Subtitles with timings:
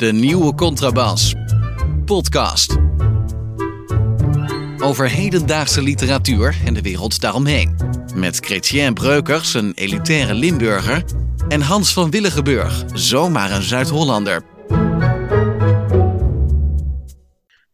[0.00, 1.34] De nieuwe contrabas.
[2.04, 2.76] Podcast.
[4.78, 7.76] Over hedendaagse literatuur en de wereld daaromheen.
[8.14, 11.04] Met Chrétien Breukers, een elitaire Limburger.
[11.48, 14.42] En Hans van Willigenburg, zomaar een Zuid-Hollander.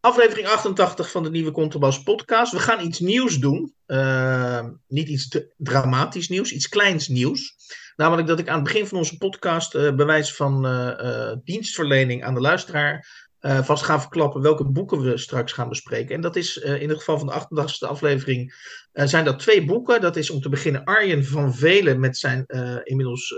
[0.00, 2.52] Aflevering 88 van de nieuwe Contrabas podcast.
[2.52, 3.74] We gaan iets nieuws doen.
[3.86, 7.54] Uh, niet iets dramatisch nieuws, iets kleins nieuws.
[7.96, 12.25] Namelijk dat ik aan het begin van onze podcast uh, bij wijze van uh, dienstverlening
[12.25, 16.14] aan de luisteraar vast ga verklappen welke boeken we straks gaan bespreken.
[16.14, 18.54] En dat is in het geval van de 88e aflevering
[18.93, 20.00] zijn dat twee boeken.
[20.00, 22.46] Dat is om te beginnen Arjen van Velen met zijn
[22.85, 23.35] inmiddels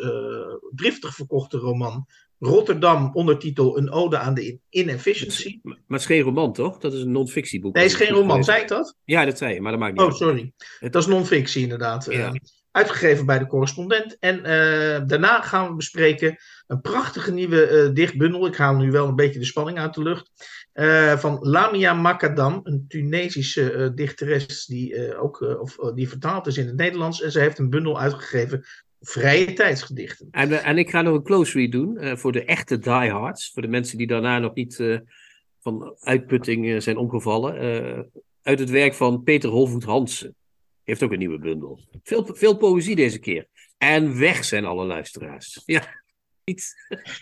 [0.75, 2.07] driftig verkochte roman
[2.39, 5.59] Rotterdam, ondertitel Een ode aan de inefficiency.
[5.63, 6.79] Maar het is geen roman, toch?
[6.79, 7.75] Dat is een non-fictieboek.
[7.75, 8.45] Nee, het is geen roman.
[8.45, 8.97] Zei ik dat?
[9.05, 10.17] Ja, dat zei je, maar dat maakt niet Oh, uit.
[10.17, 10.53] sorry.
[10.81, 12.07] Dat is non-fictie inderdaad.
[12.11, 12.33] Ja.
[12.79, 14.17] Uitgegeven bij de correspondent.
[14.19, 14.45] En uh,
[15.07, 16.37] daarna gaan we bespreken
[16.67, 18.47] een prachtige nieuwe uh, dichtbundel.
[18.47, 20.31] Ik haal nu wel een beetje de spanning uit de lucht.
[20.75, 26.77] Uh, van Lamia Makadam, een Tunesische dichteres die, ook, of, die vertaald is in het
[26.77, 27.23] Nederlands.
[27.23, 28.65] En ze heeft een bundel uitgegeven
[29.01, 30.29] vrije tijdsgedichten.
[30.31, 33.51] En, en ik ga nog een close read doen voor de echte diehards.
[33.53, 34.83] Voor de mensen die daarna nog niet
[35.61, 37.55] van uitputting zijn omgevallen.
[38.43, 40.37] uit het werk van Peter Holvoet Hansen.
[40.89, 41.81] Heeft ook een nieuwe bundel.
[42.03, 43.47] Veel, veel poëzie deze keer.
[43.79, 45.63] En weg zijn alle luisteraars.
[45.67, 46.03] Ja,
[46.45, 46.75] iets.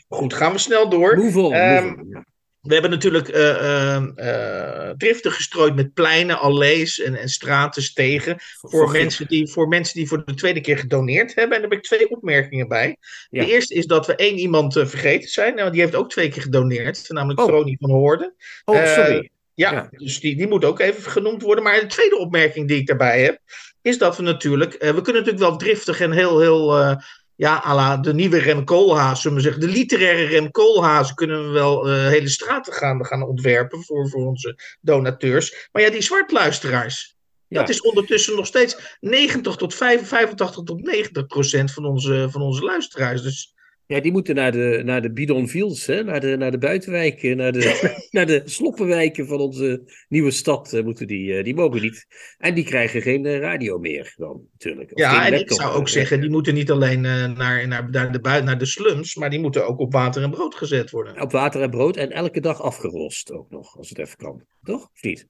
[0.09, 1.17] Goed, gaan we snel door.
[1.17, 2.25] Move on, um, move on, ja.
[2.61, 8.37] We hebben natuurlijk uh, uh, driften gestrooid met pleinen, allees en, en straten, stegen.
[8.39, 11.57] Voor, voor, mensen die, voor mensen die voor de tweede keer gedoneerd hebben.
[11.57, 12.97] En daar heb ik twee opmerkingen bij.
[13.31, 13.45] Ja.
[13.45, 15.55] De eerste is dat we één iemand uh, vergeten zijn.
[15.55, 17.05] Nou, die heeft ook twee keer gedoneerd.
[17.09, 17.67] Namelijk oh.
[17.79, 18.35] Van Hoorden.
[18.65, 19.31] Oh, sorry.
[19.57, 21.65] Ja, ja, dus die, die moet ook even genoemd worden.
[21.65, 23.41] Maar de tweede opmerking die ik daarbij heb.
[23.83, 24.73] Is dat we natuurlijk.
[24.73, 26.97] we kunnen natuurlijk wel driftig en heel, heel
[27.37, 29.61] ja, à la de nieuwe Rem Koolhaas, zullen we zeggen.
[29.61, 34.27] De literaire Rem Koolhaas kunnen we wel uh, hele straten gaan, gaan ontwerpen voor, voor
[34.27, 35.69] onze donateurs.
[35.73, 37.17] Maar ja, die zwartluisteraars.
[37.49, 37.61] Ja.
[37.61, 42.43] Dat is ondertussen nog steeds 90 tot 5, 85 tot 90 procent van onze, van
[42.43, 43.23] onze luisteraars.
[43.23, 43.55] Dus
[43.87, 46.03] ja, die moeten naar de, naar de bidonvilles, hè?
[46.05, 50.73] Naar, de, naar de buitenwijken, naar de, naar de sloppenwijken van onze nieuwe stad.
[50.73, 52.07] Uh, moeten die, uh, die mogen niet.
[52.39, 54.93] En die krijgen geen uh, radio meer dan, natuurlijk.
[54.93, 57.33] Of ja, en ik zou ook zeggen, die moeten niet alleen naar,
[57.69, 60.55] naar, naar, de bui, naar de slums, maar die moeten ook op water en brood
[60.55, 61.21] gezet worden.
[61.21, 64.43] Op water en brood en elke dag afgerost ook nog, als het even kan.
[64.63, 64.83] Toch?
[64.83, 65.27] Of niet?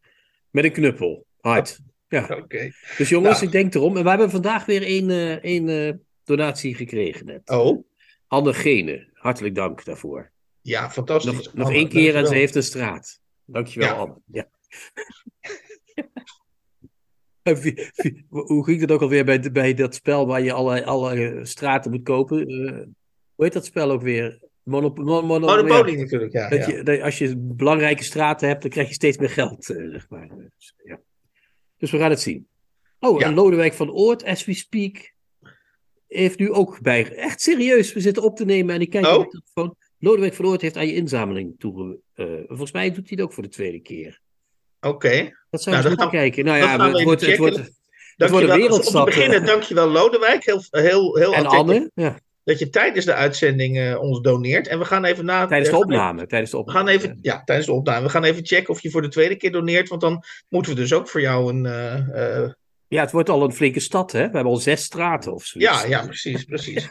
[0.50, 1.26] Met een knuppel.
[1.40, 1.80] Hard.
[2.08, 2.22] Ja.
[2.30, 2.34] Oké.
[2.34, 2.72] Okay.
[2.96, 3.46] Dus jongens, Nou.
[3.46, 3.96] ik denk erom.
[3.96, 7.50] En we hebben vandaag weer één, één donatie gekregen net.
[7.50, 7.84] Oh.
[8.26, 10.31] Anne Gene, hartelijk dank daarvoor.
[10.60, 11.32] Ja, fantastisch.
[11.32, 13.20] Nog, nog één keer en ze heeft een straat.
[13.44, 13.94] Dankjewel, Ja.
[13.94, 14.20] Anne.
[14.26, 14.48] Ja.
[18.28, 22.03] Hoe ging het ook alweer bij, bij dat spel waar je alle, alle straten moet
[22.03, 22.47] kopen?
[22.47, 22.82] Eh,
[23.34, 24.44] hoe heet dat spel ook weer?
[24.62, 25.97] Monop mon mon Monopoly ja.
[25.97, 26.48] natuurlijk, ja.
[26.48, 26.76] Dat ja.
[26.76, 30.09] je, dat als je belangrijke straten hebt, dan krijg je steeds meer geld, eh, zeg
[30.09, 30.28] maar.
[30.28, 31.00] Dus, ja.
[31.76, 32.48] dus we gaan het zien.
[32.98, 35.15] Oh, en Lodewijk van Oort, as we speak,
[36.08, 37.12] heeft nu ook bij...
[37.14, 39.14] Echt serieus, we zitten op te nemen en ik kijk Oh.
[39.18, 39.76] op de telefoon.
[39.98, 41.98] Lodewijk van Oort heeft aan je inzameling toe...
[42.14, 44.20] eh, volgens mij doet hij het ook voor de tweede keer.
[44.80, 45.30] Oké.
[45.50, 46.44] Dat zou Nou, moeten gaan- kijken.
[46.44, 47.52] Nou ja, we het wordt, het checken.
[47.52, 47.70] wordt,
[48.16, 48.94] het wordt een wereldstad.
[48.94, 49.46] Om te beginnen, eh.
[49.46, 50.44] dankjewel Lodewijk.
[50.44, 54.68] Heel, heel, heel en Anne, ja, dat je tijdens de uitzending eh, ons doneert.
[54.68, 55.46] En we gaan even na...
[55.46, 56.26] tijdens de opname.
[56.26, 56.78] Tijdens de We opname.
[56.78, 58.02] gaan even, ja, tijdens de opname.
[58.04, 59.88] We gaan even checken of je voor de tweede keer doneert.
[59.88, 61.64] Want dan moeten we dus ook voor jou een.
[62.88, 64.19] Ja, het wordt al een flinke stad, hè?
[64.19, 65.82] We hebben al zes straten of zoiets.
[65.82, 66.88] ja, ja, precies, precies.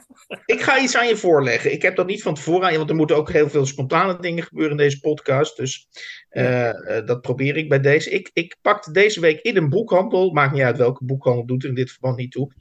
[0.46, 1.72] ik ga iets aan je voorleggen.
[1.72, 4.20] Ik heb dat niet van tevoren aan je, want er moeten ook heel veel spontane
[4.20, 5.56] dingen gebeuren in deze podcast.
[5.56, 5.88] Dus
[6.28, 8.10] eh, eh, dat probeer ik bij deze.
[8.10, 10.32] Ik, ik pakte deze week in een boekhandel.
[10.32, 12.52] Maakt niet uit welke boekhandel, doet er in dit verband niet toe.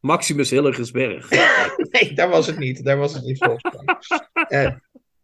[0.00, 1.28] Maximus Hilligersberg.
[1.90, 2.84] Nee, daar was het niet.
[2.84, 3.94] Daar was het niet volgens mij.
[4.48, 4.72] Eh,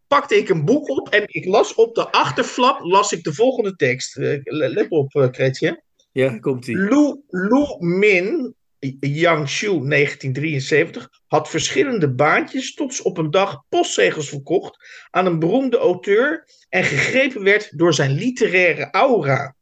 [0.06, 3.76] pakte ik een boek op en ik las op de achterflap las ik de volgende
[3.76, 4.16] tekst.
[4.44, 5.82] Let op, Kretje.
[6.12, 6.76] Ja, komt ie.
[6.76, 8.54] Lu, Lu Min,
[9.00, 14.77] Yangshu 1973, had verschillende baantjes tot ze op een dag postzegels verkocht
[15.10, 19.57] aan een beroemde auteur en gegrepen werd door zijn literaire aura.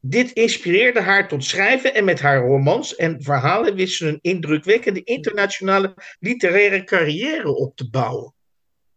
[0.00, 5.02] Dit inspireerde haar tot schrijven en met haar romans en verhalen wist ze een indrukwekkende
[5.02, 8.34] internationale literaire carrière op te bouwen.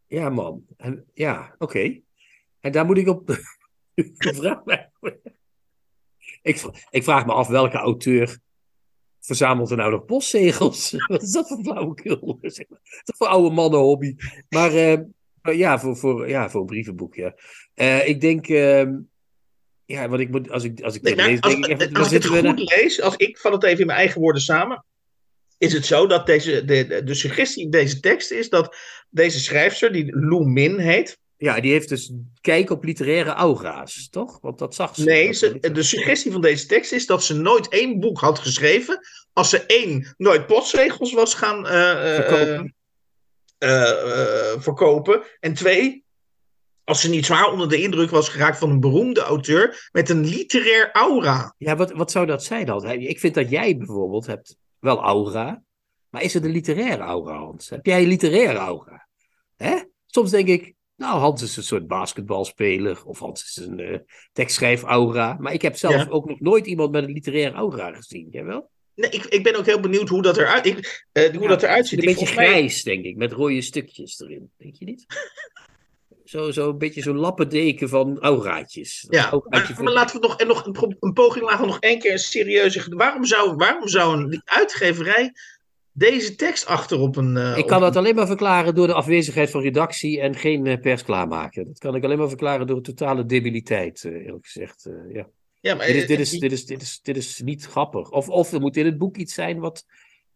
[0.08, 0.66] Ja, man.
[0.78, 2.02] En, ja, oké.
[2.60, 3.40] En daar moet ik op.
[4.18, 4.92] vraag mij.
[6.46, 8.38] Ik, ik vraag me af welke auteur
[9.20, 10.92] verzamelt er nou nog postzegels?
[11.08, 12.38] Wat is dat voor flauwekul?
[12.42, 12.80] Zeg maar.
[13.04, 14.16] Dat voor oude mannenhobby.
[14.50, 14.98] Maar eh,
[15.42, 17.36] ja, voor, voor, ja, voor een brievenboek, ja.
[17.74, 18.48] Eh, ik denk.
[18.48, 18.88] eh,
[19.86, 21.82] ja, want ik moet, als ik, als ik Nee, dit maar lees, als, denk ik
[21.82, 24.00] even, als ik het zitten we goed lees, als ik vat het even in mijn
[24.00, 24.86] eigen woorden samen.
[25.58, 28.76] is het zo dat deze, de, de suggestie in deze tekst is dat
[29.10, 31.18] deze schrijfster, die Lou Min heet.
[31.38, 32.12] Ja, die heeft dus
[32.42, 34.40] kijk op literaire aura's, toch?
[34.42, 35.04] Want dat zag ze.
[35.04, 39.00] Nee, ze, de suggestie van deze tekst is dat ze nooit één boek had geschreven.
[39.34, 42.76] als ze één, nooit postzegels was gaan eh, eh, Verkopen.
[43.58, 45.24] eh, eh, verkopen.
[45.40, 46.04] En twee,
[46.84, 49.90] als ze niet zwaar onder de indruk was geraakt van een beroemde auteur.
[49.92, 51.56] met een literair aura.
[51.58, 52.90] Ja, wat, wat zou dat zijn dan?
[52.90, 55.64] Ik vind dat jij bijvoorbeeld hebt wel aura.
[56.10, 57.70] Maar is het een literaire aura, Hans?
[57.70, 59.08] Heb jij een literaire aura?
[59.56, 59.76] Hè?
[60.06, 63.06] Soms denk ik, nou, Hans is een soort basketbalspeler.
[63.06, 64.00] Of Hans is een eh
[64.34, 65.38] tekstschrijf-aura.
[65.40, 66.08] Maar ik heb zelf Ja.
[66.10, 68.28] ook nog nooit iemand met een literaire aura gezien.
[68.32, 68.70] Jij wel?
[68.96, 71.88] Nee, ik, ik ben ook heel benieuwd hoe dat eruit, ik, eh, hoe dat eruit
[71.88, 72.00] ziet.
[72.00, 74.52] Een beetje mij- grijs, denk ik, met rode stukjes erin.
[74.58, 75.06] Denk je niet?
[76.26, 79.06] Zo, zo een beetje zo'n lappendeken van auraatjes.
[79.10, 80.66] Ja, maar, maar laten we nog, en nog
[81.00, 82.96] een, poging om nog één keer een serieuze.
[82.96, 85.34] Waarom zou, waarom zou een uitgeverij
[85.98, 87.38] deze tekst achter op een.
[87.38, 90.80] eh, Ik kan dat alleen maar verklaren door de afwezigheid van redactie en geen eh,
[90.80, 91.66] pers klaarmaken.
[91.68, 94.90] Dat kan ik alleen maar verklaren door totale debiliteit, eh, eerlijk gezegd.
[95.14, 95.28] ja.
[95.60, 98.10] Ja, maar, Dit, is, dit, is, dit, is, dit, is, dit is niet grappig.
[98.10, 99.86] Of, of er moet in het boek iets zijn wat,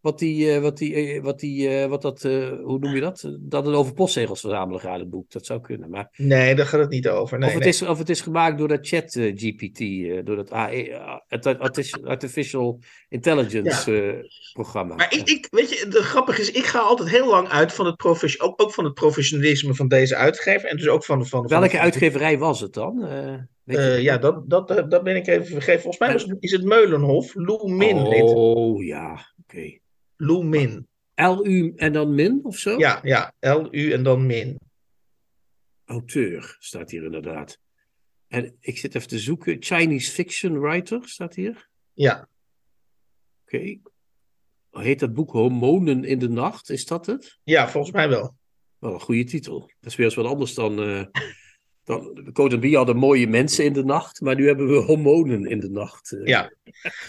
[0.01, 3.01] wat die, eh, wat die, eh, wat die, eh, wat dat, eh, hoe noem je
[3.01, 3.31] dat?
[3.39, 5.31] Dat het over postzegels verzamelen gaat, het boek.
[5.31, 5.89] Dat zou kunnen.
[5.89, 7.37] Maar Nee, daar gaat het niet over.
[7.39, 7.71] Nee, of, het nee.
[7.73, 11.17] is, of het is gemaakt door dat chat GPT, eh, door dat AE, eh,
[11.59, 12.79] arti- Artificial
[13.09, 14.95] Intelligence eh, programma.
[14.95, 17.85] Maar ik, ik, weet je, de grappige is, ik ga altijd heel lang uit van
[17.85, 20.69] het, profes- ook, ook van het professionalisme van deze uitgever.
[20.69, 21.17] En dus ook van.
[21.25, 23.03] van, van Welke van- uitgeverij was het dan?
[23.05, 24.01] Eh, weet je Eh, dat?
[24.01, 25.81] ja, dat, dat, dat, ben ik even vergeten.
[25.81, 27.31] Volgens mij was het, is het Meulenhof.
[27.35, 28.31] Lou Min het.
[28.35, 29.77] Oh ja, oké.
[30.27, 30.87] Min.
[31.15, 32.77] L-U en dan min of zo?
[32.77, 33.33] Ja, ja.
[33.39, 34.59] L-U en dan Min.
[35.85, 37.59] Auteur staat hier inderdaad.
[38.27, 39.57] En ik zit even te zoeken.
[39.59, 41.69] Chinese fiction writer staat hier.
[41.93, 42.27] Ja.
[43.45, 43.77] Oké.
[44.71, 46.69] Heet dat boek Hormonen in de Nacht?
[46.69, 47.39] Is dat het?
[47.43, 48.35] ja, volgens mij wel.
[48.79, 49.59] Wel een goede titel.
[49.59, 50.79] Dat is weer eens wat anders dan.
[50.79, 51.05] eh
[51.89, 55.59] dan Code B hadden mooie mensen in de nacht, maar nu hebben we hormonen in
[55.59, 56.11] de nacht.
[56.11, 56.25] eh.
[56.25, 56.51] Ja.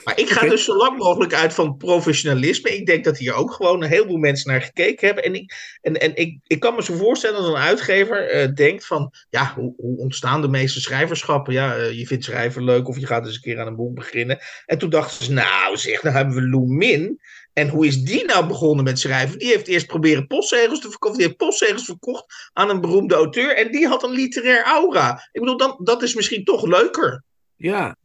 [0.04, 2.76] Maar ik ga dus zo lang mogelijk uit van professionalisme.
[2.76, 5.24] Ik denk dat hier ook gewoon een heleboel mensen naar gekeken hebben.
[5.24, 8.86] En ik, en, en ik, ik kan me zo voorstellen dat een uitgever eh, denkt
[8.86, 9.12] van...
[9.30, 11.52] Ja, hoe, hoe ontstaan de meeste schrijverschappen?
[11.52, 13.94] Ja, eh, je vindt schrijven leuk of je gaat eens een keer aan een boek
[13.94, 14.38] beginnen.
[14.66, 17.20] En toen dachten ze, nou zeg, nou hebben we Lou Min.
[17.52, 19.38] En hoe is die nou begonnen met schrijven?
[19.38, 21.18] Die heeft eerst proberen postzegels te verkopen.
[21.18, 23.56] Die heeft postzegels verkocht aan een beroemde auteur.
[23.56, 25.28] En die had een literair aura.
[25.32, 27.24] Ik bedoel, dan, dat is misschien toch leuker.
[27.56, 27.96] Ja,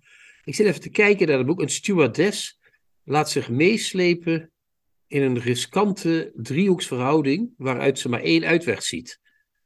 [0.43, 1.61] ik zit even te kijken naar het boek.
[1.61, 2.59] Een stewardess
[3.03, 4.51] laat zich meeslepen
[5.07, 9.19] in een riskante driehoeksverhouding waaruit ze maar één uitweg ziet.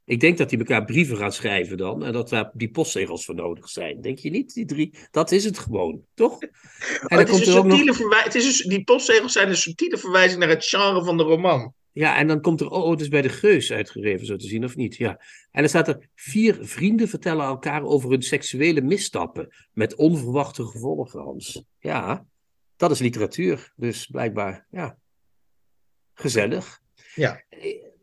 [0.09, 3.35] Ik denk dat die elkaar brieven gaan schrijven dan en dat daar die postzegels voor
[3.35, 4.01] nodig zijn.
[4.01, 4.53] Denk je niet?
[4.53, 6.39] Die drie, dat is het gewoon, toch?
[6.41, 6.49] En
[7.07, 9.33] Maar dan het is komt een er ook nog, subtiele verwij- het is die postzegels
[9.33, 11.73] zijn een subtiele verwijzing naar het genre van de roman.
[11.91, 14.47] ja, en dan komt er, oh, oh, het is bij de Geus uitgegeven, zo te
[14.47, 14.95] zien, of niet?
[14.95, 15.09] Ja.
[15.51, 21.21] En dan staat er, vier vrienden vertellen elkaar over hun seksuele misstappen met onverwachte gevolgen,
[21.21, 21.63] Hans.
[21.79, 22.25] Ja,
[22.77, 24.97] dat is literatuur, dus blijkbaar, ja,
[26.13, 26.79] gezellig.
[27.15, 27.43] Ja.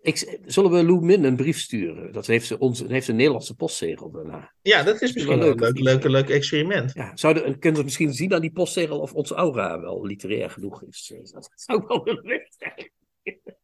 [0.07, 2.13] Ik, zullen we Lou Min een brief sturen?
[2.13, 4.53] Dat heeft ze ons, heeft een Nederlandse postzegel daarna.
[4.63, 6.93] Ja, dat is misschien wel een leuk, leuk, experiment.
[6.95, 10.83] Ja, zouden, kunnen we misschien zien aan die postzegel of onze aura wel literair genoeg
[10.83, 11.15] is?
[11.33, 12.91] Dat zou ik wel willen weten.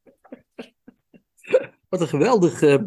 [1.88, 2.82] Wat een geweldig, eh,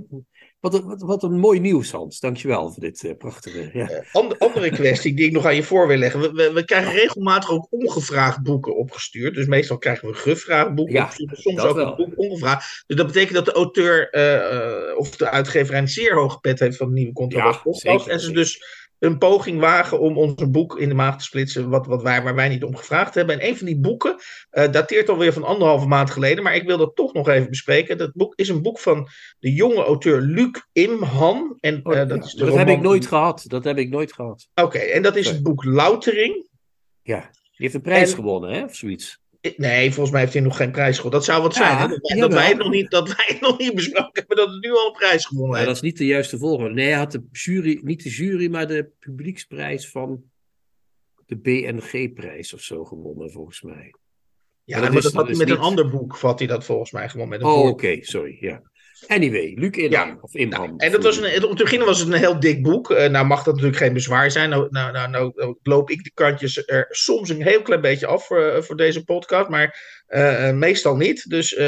[0.72, 2.19] wat, een, wat, wat een mooi nieuws, Hans.
[2.19, 3.69] Dankjewel voor dit eh, prachtige.
[3.74, 3.89] Ja.
[3.89, 6.19] Eh, ander- andere kwestie die ik nog aan je voor wil leggen.
[6.19, 9.36] We, we, we krijgen regelmatig ook ongevraagd boeken opgestuurd.
[9.36, 11.10] Dus meestal krijgen we gevraagd boeken Ja.
[11.31, 11.88] Soms ook wel.
[11.88, 12.84] een boek ongevraagd.
[12.88, 16.77] Dus dat betekent dat de auteur eh, of de uitgever een zeer hoge pet heeft
[16.77, 20.79] van de nieuwe Contrabas Ja, En ze dus een poging wagen om ons een boek
[20.79, 21.69] in de maag te splitsen.
[21.69, 23.39] Wat, wat wij, waar wij niet om gevraagd hebben.
[23.39, 24.15] En een van die boeken
[24.50, 26.43] eh, dateert alweer van anderhalve maand geleden.
[26.43, 27.97] Maar ik wil dat toch nog even bespreken.
[27.97, 29.07] Dat boek is een boek van
[29.39, 31.57] de jonge auteur Luc Imhan.
[31.59, 33.43] En Oh, eh, dat is de dat heb ik nooit gehad.
[33.47, 34.47] Dat heb ik nooit gehad.
[34.55, 36.47] Oké, en dat is het boek Loutering.
[37.01, 38.63] Ja, die heeft een prijs En- gewonnen, hè?
[38.63, 39.19] Of zoiets.
[39.57, 41.19] Nee, volgens mij heeft hij nog geen prijs gewonnen.
[41.19, 41.89] Dat zou wat Ja, zijn.
[42.01, 42.19] hè?
[42.19, 44.71] Dat, wij, het nog niet, dat wij het nog niet besproken hebben dat het nu
[44.71, 45.73] al een prijs gewonnen Maar heeft.
[45.73, 46.73] dat is niet de juiste volgorde.
[46.73, 50.23] Nee, hij had de jury, niet de jury, maar de publieksprijs van
[51.25, 53.93] de BNG-prijs of zo gewonnen, volgens mij.
[54.63, 56.65] ja, dat maar is- dat had dat hij met een ander boek, vat hij dat
[56.65, 58.37] volgens mij gewoon met een Oh, oké, sorry.
[58.39, 58.61] Ja.
[59.07, 60.07] Anyway, Luc Inham.
[60.07, 60.17] Ja.
[60.21, 60.77] Of Imham.
[60.77, 62.91] En dat was een, om te beginnen was het een heel dik boek.
[62.91, 64.50] Eh, nou mag dat natuurlijk geen bezwaar zijn.
[64.50, 68.07] Nou, nou, nou, nou, nou loop ik de kantjes er soms een heel klein beetje
[68.07, 69.50] af voor, eh, voor deze podcast.
[69.50, 71.29] Maar eh, meestal niet.
[71.29, 71.59] Dus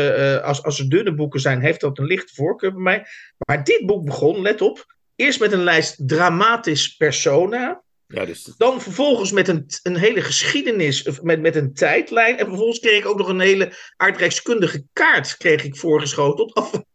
[0.42, 3.06] als, als er dunne boeken zijn, heeft dat een lichte voorkeur bij mij.
[3.38, 4.96] Maar dit boek begon, let op.
[5.16, 7.84] Eerst met een lijst dramatisch persona.
[8.08, 8.54] Ja, dus...
[8.58, 12.38] Dan vervolgens met een, een hele geschiedenis, met, met een tijdlijn.
[12.38, 16.86] En vervolgens kreeg ik ook nog een hele aardrijkskundige kaart kreeg ik voorgeschoteld.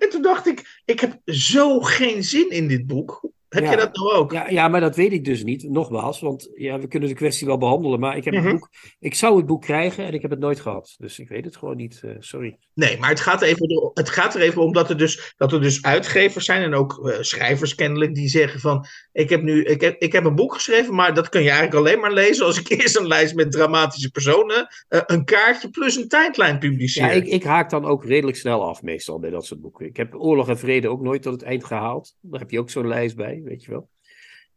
[0.00, 3.30] En toen dacht ik, ik heb zo geen zin in dit boek.
[3.52, 3.70] Heb ja.
[3.70, 4.32] je dat nou ook?
[4.32, 5.68] Ja, ja, maar dat weet ik dus niet.
[5.70, 8.00] Nogmaals, want ja, we kunnen de kwestie wel behandelen.
[8.00, 8.46] Maar ik, heb Mhm.
[8.46, 10.94] het boek, ik zou het boek krijgen en ik heb het nooit gehad.
[10.98, 12.00] Dus ik weet het gewoon niet.
[12.04, 12.56] eh, sorry.
[12.74, 15.52] Nee, maar het gaat, even, er- het gaat er even om dat er dus, dat
[15.52, 19.64] er dus uitgevers zijn en ook eh, schrijvers kennelijk die zeggen van ik heb nu
[19.64, 22.46] ik heb, ik heb een boek geschreven, maar dat kun je eigenlijk alleen maar lezen
[22.46, 27.02] als ik eerst een lijst met dramatische personen, eh, een kaartje plus een tijdlijn publiceer.
[27.04, 29.86] Ja, ik, ik haak dan ook redelijk snel af meestal bij dat soort boeken.
[29.86, 32.14] Ik heb Oorlog en Vrede ook nooit tot het eind gehaald.
[32.20, 33.88] Daar heb je ook zo'n lijst bij, weet je wel.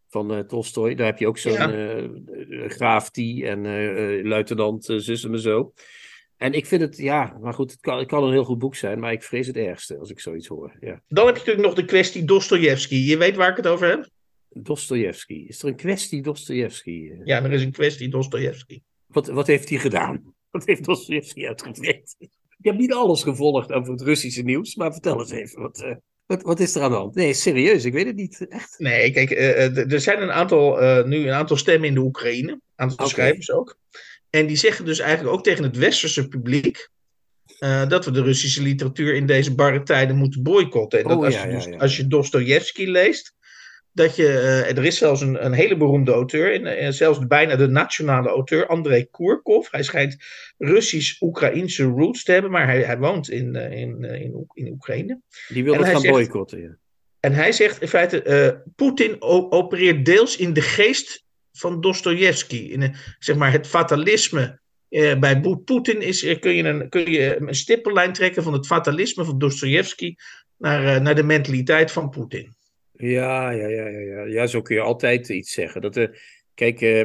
[0.10, 0.96] Van eh Tolstoy.
[0.96, 1.72] Daar heb je ook zo'n Ja.
[1.72, 2.10] eh, eh,
[2.70, 5.74] graaf die en luitenant uh, zus en zo.
[6.38, 8.76] En ik vind het, ja, maar goed, het kan, het kan een heel goed boek
[8.76, 10.78] zijn, maar ik vrees het ergste als ik zoiets hoor.
[10.80, 11.02] Ja.
[11.08, 13.06] Dan heb je natuurlijk nog de kwestie Dostojevski.
[13.10, 14.10] Je weet waar ik het over heb?
[14.50, 15.48] Dostojevski.
[15.48, 17.10] Is er een kwestie Dostojevski?
[17.12, 17.18] eh?
[17.26, 18.82] Ja, er is een kwestie Dostojevski.
[19.08, 20.34] Wat, wat heeft hij gedaan?
[20.50, 22.16] Wat heeft Dostojevski uitgewerkt?
[22.20, 25.62] Ik heb niet alles gevolgd over het Russische nieuws, maar vertel eens even.
[25.62, 27.16] Wat, wat, wat is er aan de hand?
[27.16, 28.48] Nee, serieus, ik weet het niet.
[28.48, 28.76] Echt?
[28.78, 32.00] Nee, kijk, eh, eh, er zijn een aantal, eh, nu een aantal stemmen in de
[32.00, 32.52] Oekraïne.
[32.52, 33.78] Een aantal schrijvers ook.
[34.30, 36.94] En die zeggen dus eigenlijk ook tegen het westerse publiek.
[37.88, 41.00] dat we de Russische literatuur in deze barre tijden moeten boycotten.
[41.00, 41.78] En dat Oh, als, ja, je, ja, dus- ja.
[41.78, 43.35] als je Dostojevski leest.
[43.96, 47.56] Dat je, eh, er is zelfs een, een hele beroemde auteur, en, eh, zelfs bijna
[47.56, 49.68] de nationale auteur, Andrei Kurkov.
[49.72, 50.18] Hij schijnt
[50.58, 55.20] Russisch-Oekraïnse roots te hebben, maar hij, hij woont in, eh, in, in, in Oekraïne.
[55.48, 56.62] Die wil het gaan zegt- boycotten.
[56.62, 56.78] Ja.
[57.20, 62.72] En hij zegt in feite, Poetin opereert deels in de geest van Dostojevski.
[62.72, 64.60] In een, zeg maar het fatalisme.
[64.90, 69.26] eh, bij Poetin is, kun, je een, kun je een stippellijn trekken van het fatalisme
[69.26, 70.16] van Dostojevski
[70.58, 72.54] naar, naar de mentaliteit van Poetin.
[72.98, 74.24] Ja, ja, ja, ja, ja.
[74.24, 75.82] ja, zo kun je altijd iets zeggen.
[75.82, 76.08] Dat, eh,
[76.54, 77.00] kijk, eh,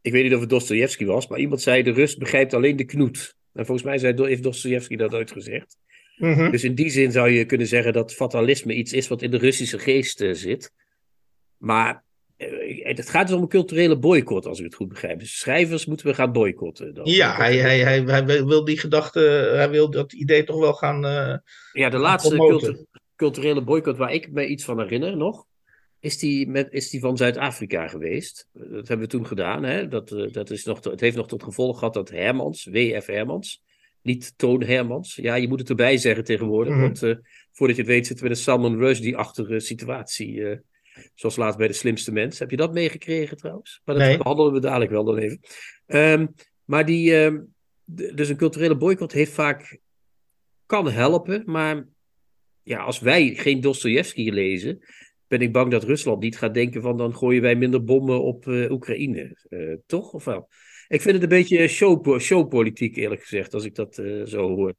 [0.00, 2.84] ik weet niet of het Dostojevski was, maar iemand zei: de Rus begrijpt alleen de
[2.84, 3.36] knoet.
[3.52, 5.76] En volgens mij zei, heeft Dostojevski dat ooit gezegd.
[6.16, 6.50] Mhm.
[6.50, 9.38] Dus in die zin zou je kunnen zeggen dat fatalisme iets is wat in de
[9.38, 10.72] Russische geest eh, zit.
[11.56, 12.04] Maar
[12.82, 15.18] het gaat dus om een culturele boycott, als ik het goed begrijp.
[15.18, 16.94] Dus schrijvers moeten we gaan boycotten.
[16.94, 17.04] Dan.
[17.06, 19.20] Ja, hij, hij, hij, hij wil die gedachte,
[19.54, 21.00] hij wil dat idee toch wel gaan.
[21.72, 22.36] Ja, de laatste
[23.22, 25.46] culturele boycott waar ik me iets van herinner nog,
[26.00, 28.48] is die, met, is die van Zuid-Afrika geweest.
[28.52, 29.62] Dat hebben we toen gedaan.
[29.62, 29.88] Hè?
[29.88, 33.06] Dat, eh, dat is nog, het heeft nog tot gevolg gehad dat Hermans, W.F.
[33.06, 33.62] Hermans,
[34.02, 35.14] niet Toon Hermans.
[35.16, 36.82] Ja, je moet het erbij zeggen tegenwoordig, Mhm.
[36.82, 37.14] want eh,
[37.52, 40.48] voordat je het weet zitten we in een Salman Rushdie-achtige situatie.
[40.48, 40.58] eh,
[41.14, 42.38] zoals laatst bij De Slimste Mens.
[42.38, 43.80] Heb je dat meegekregen trouwens?
[43.84, 44.16] Maar dat Nee.
[44.16, 45.40] behandelen we dadelijk wel dan even.
[45.86, 46.26] Ehm,
[46.64, 47.40] maar die, ehm,
[48.14, 49.78] dus een culturele boycott heeft vaak,
[50.66, 51.86] kan helpen, maar
[52.62, 54.78] ja, als wij geen Dostoevsky lezen,
[55.28, 58.46] ben ik bang dat Rusland niet gaat denken van dan gooien wij minder bommen op
[58.46, 59.36] eh, Oekraïne.
[59.48, 60.12] Eh, toch?
[60.12, 60.48] Of wel?
[60.88, 64.74] Ik vind het een beetje show, showpolitiek eerlijk gezegd, als ik dat eh, zo hoor.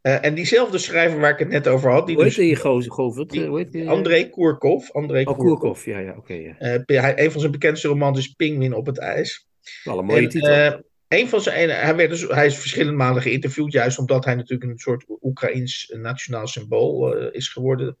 [0.00, 2.56] en diezelfde schrijver waar ik het net over had, die Hoe heet dus, die
[2.90, 3.30] Govert?
[3.72, 3.88] die-?
[3.88, 4.90] Andrei Kurkov.
[4.90, 5.38] Andrei Oh.
[5.38, 6.34] Koerkov, ja, ja, oké.
[6.34, 6.58] ja.
[6.58, 9.48] Eh, hij- een van zijn bekendste romans is Pingwin op het ijs.
[9.84, 10.82] Wel een mooie En, titel.
[11.08, 14.34] Eh, een van zijn, hij, werd dus, hij is verschillende malen geïnterviewd, juist omdat hij
[14.34, 17.96] natuurlijk een soort Oekraïns nationaal symbool eh, is geworden.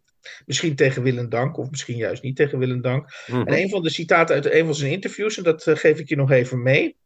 [0.46, 3.24] Misschien tegen wil en dank, of misschien juist niet tegen wil en dank.
[3.26, 3.40] Mhm.
[3.40, 6.08] En een van de citaten uit een van zijn interviews, en dat eh, geef ik
[6.08, 6.96] je nog even mee.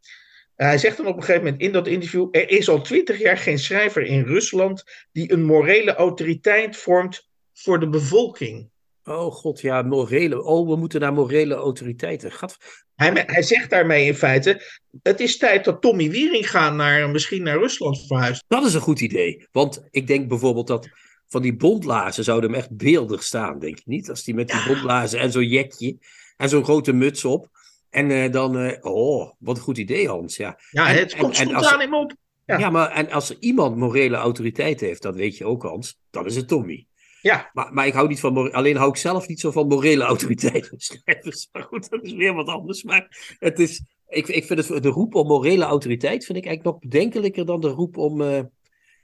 [0.57, 3.39] hij zegt dan op een gegeven moment in dat interview: Er is al twintig jaar
[3.39, 8.71] geen schrijver in Rusland die een morele autoriteit vormt voor de bevolking.
[9.05, 10.43] Oh god, ja, morele.
[10.43, 12.33] Oh, we moeten naar morele autoriteiten.
[12.33, 12.57] Gat...
[12.95, 14.63] Hij, hij zegt daarmee in feite:
[15.03, 18.45] Het is tijd dat Tommy Wieringa naar, misschien naar Rusland verhuist.
[18.49, 19.47] Dat is een goed idee.
[19.53, 20.89] Want ik denk bijvoorbeeld dat
[21.29, 24.11] van die bondlazen zouden hem echt beeldig staan, denk je niet?
[24.11, 25.97] Als die met die bondlazen en zo'n jekje
[26.37, 27.49] en zo'n grote muts op.
[27.91, 30.37] En eh, dan, eh, oh, wat een goed idee, Hans.
[30.37, 32.13] Ja, Ja, En- het en- komt spontaan als- in me op.
[32.47, 32.59] Ja.
[32.59, 32.71] ja.
[32.71, 36.37] maar en als er iemand morele autoriteit heeft, dat weet je ook, Hans, dan is
[36.37, 36.87] het Tommy.
[37.23, 40.05] Ja, Maar, maar ik hou niet van, alleen hou ik zelf niet zo van morele
[40.13, 41.49] autoriteit van schrijvers.
[41.53, 42.83] Maar goed, dat is weer wat anders.
[42.83, 46.75] Maar het is, ik, ik vind het, de roep om morele autoriteit vind ik eigenlijk
[46.75, 48.43] nog bedenkelijker dan de roep om, eh,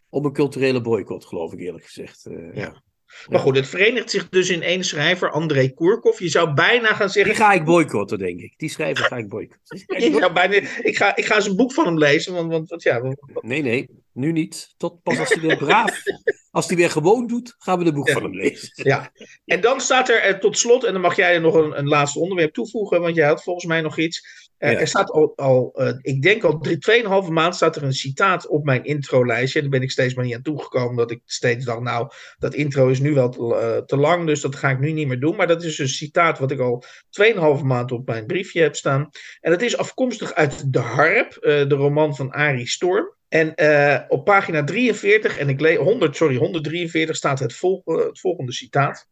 [0.09, 2.27] om een culturele boycott, geloof ik eerlijk gezegd.
[2.27, 2.83] Eh, ja.
[3.29, 6.19] Maar goed, het verenigt zich dus in één schrijver, André Kurkov.
[6.19, 7.35] Je zou bijna gaan zeggen.
[7.35, 8.55] Die ga ik boycotten, denk ik.
[8.57, 9.85] Die schrijver ga ik boycotten.
[9.87, 12.69] Je zou bijna, ik, ga, ik ga eens een boek van hem lezen, want, want,
[12.69, 14.75] want ja, want- Nee, nee, nu niet.
[14.77, 16.03] Tot pas als hij weer braaf,
[16.51, 18.13] als hij weer gewoon doet, gaan we de boek Ja.
[18.13, 18.71] van hem lezen.
[18.75, 19.13] Ja,
[19.45, 21.89] en dan staat er eh, tot slot, en dan mag jij er nog een, een
[21.89, 24.46] laatste onderwerp toevoegen, want jij had volgens mij nog iets.
[24.59, 24.81] Ja.
[24.81, 28.47] Er staat al, al eh, ik denk al drie, tweeënhalve maand staat er een citaat
[28.47, 29.59] op mijn introlijstje.
[29.59, 32.09] En daar ben ik steeds maar niet aan toegekomen, omdat ik steeds dacht, nou,
[32.39, 35.07] dat intro is nu wel te, eh, te lang, dus dat ga ik nu niet
[35.07, 35.37] meer doen.
[35.37, 39.09] Maar dat is een citaat wat ik al tweeënhalve maand op mijn briefje heb staan.
[39.41, 43.15] En dat is afkomstig uit De Harp, eh, de roman van Arie Storm.
[43.29, 43.55] En
[44.09, 49.09] op pagina 43, en ik lees 100, sorry, 143 staat het, vol, het volgende citaat.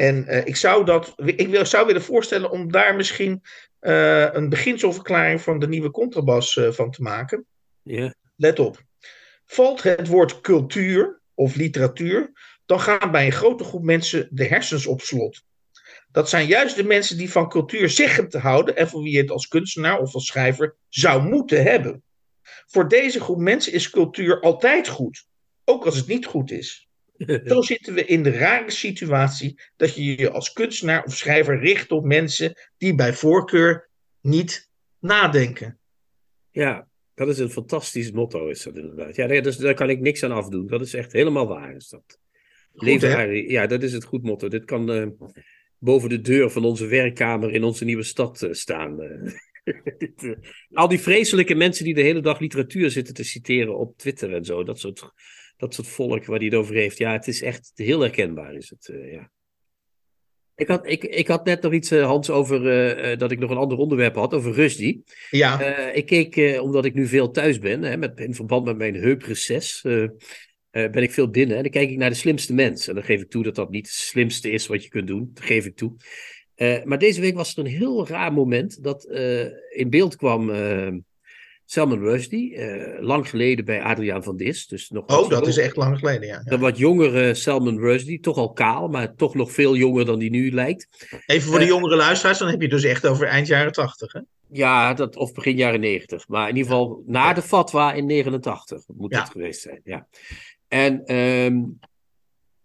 [0.00, 3.42] En eh, ik zou dat, ik wil, zou willen voorstellen om daar misschien
[3.78, 7.46] eh, een beginselverklaring van de nieuwe contrabas eh, van te maken.
[8.36, 8.82] Let op.
[9.46, 12.32] Valt het woord cultuur of literatuur,
[12.66, 15.42] dan gaan bij een grote groep mensen de hersens op slot.
[16.12, 19.20] Dat zijn juist de mensen die van cultuur zeggen te houden en voor wie je
[19.20, 22.02] het als kunstenaar of als schrijver zou moeten hebben.
[22.66, 25.26] Voor deze groep mensen is cultuur altijd goed,
[25.64, 26.89] ook als het niet goed is.
[27.44, 31.90] Zo zitten we in de rare situatie dat je je als kunstenaar of schrijver richt
[31.90, 33.88] op mensen die bij voorkeur
[34.20, 35.78] niet nadenken.
[36.50, 39.16] Ja, dat is een fantastisch motto, is dat inderdaad.
[39.16, 40.66] Ja, daar, dus, daar kan ik niks aan afdoen.
[40.66, 41.74] Dat is echt helemaal waar.
[41.74, 42.18] Is dat.
[42.74, 43.48] Goed, Leven.
[43.50, 44.48] Ja, dat is het goed motto.
[44.48, 45.06] Dit kan eh,
[45.78, 49.00] boven de deur van onze werkkamer in onze nieuwe stad eh, staan.
[49.00, 49.32] eh,
[50.72, 54.44] al die vreselijke mensen die de hele dag literatuur zitten te citeren op Twitter en
[54.44, 54.64] zo.
[54.64, 55.12] Dat soort,
[55.60, 56.98] dat soort volk waar hij het over heeft.
[56.98, 58.54] Ja, het is echt heel herkenbaar.
[58.54, 59.30] Is het, eh, ja.
[60.54, 63.50] ik, had, ik, ik had net nog iets, eh, Hans, over eh, dat ik nog
[63.50, 64.34] een ander onderwerp had.
[64.34, 65.00] Over Rusty.
[65.30, 65.60] Ja,
[65.92, 69.80] ik keek, omdat ik nu veel thuis ben, hè, met, in verband met mijn heupreces,
[70.70, 71.56] ben ik veel binnen.
[71.56, 72.88] En dan kijk ik naar de slimste mens.
[72.88, 75.30] En dan geef ik toe dat dat niet het slimste is wat je kunt doen.
[75.34, 75.96] Dat geef ik toe.
[76.84, 79.04] Maar deze week was er een heel raar moment dat
[79.70, 80.50] in beeld kwam
[81.70, 82.56] Salman Rushdie.
[82.56, 84.66] eh, lang geleden bij Adriaan van Dis.
[84.66, 86.42] Dus nog oh, dat is echt lang geleden, ja.
[86.44, 88.20] Een wat jongere Salman Rushdie.
[88.20, 90.88] Toch al kaal, maar toch nog veel jonger dan die nu lijkt.
[91.26, 94.12] Even voor de Eh, jongere luisteraars, dan heb je dus echt over eind jaren tachtig,
[94.12, 94.20] hè?
[94.52, 96.28] Ja, dat, of begin jaren 90.
[96.28, 99.18] Maar in ieder geval na de fatwa in 89 moet Ja.
[99.18, 99.80] dat geweest zijn.
[99.84, 100.06] Ja.
[100.68, 101.58] En ehm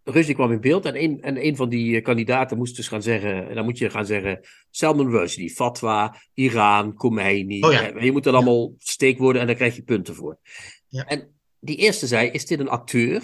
[0.08, 3.02] Rushdie kwam in beeld en een, en een van die eh, kandidaten moest dus gaan
[3.02, 7.62] zeggen, en dan moet je gaan zeggen, Salman Rushdie, fatwa, Iran, Khomeini.
[7.62, 7.92] Oh ja.
[7.92, 10.38] Eh, Je moet dan allemaal steekwoorden en daar krijg je punten voor.
[10.88, 11.06] Ja.
[11.06, 13.22] En die eerste zei, is dit een acteur?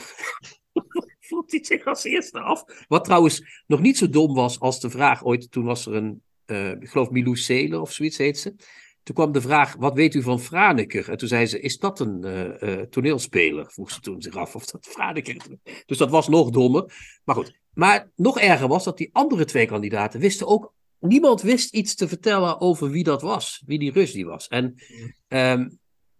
[1.19, 2.63] Vroeg hij zich als eerste af.
[2.88, 6.22] Wat trouwens nog niet zo dom was als de vraag ooit, toen was er een,
[6.46, 8.55] eh, ik geloof Milou Selen of zoiets heet ze.
[9.03, 11.09] Toen kwam de vraag, wat weet u van Franeker?
[11.09, 13.72] En toen zei ze, is dat een eh, eh, toneelspeler?
[13.72, 15.37] Vroeg ze toen zich af of dat Franeker...
[15.85, 16.94] Dus dat was nog dommer.
[17.24, 17.59] Maar goed.
[17.74, 20.74] Maar nog erger was dat die andere twee kandidaten wisten ook...
[21.00, 23.64] Niemand wist iets te vertellen over wie dat was.
[23.66, 24.48] Wie die Rus die was.
[24.48, 24.75] En
[25.27, 25.70] ehm,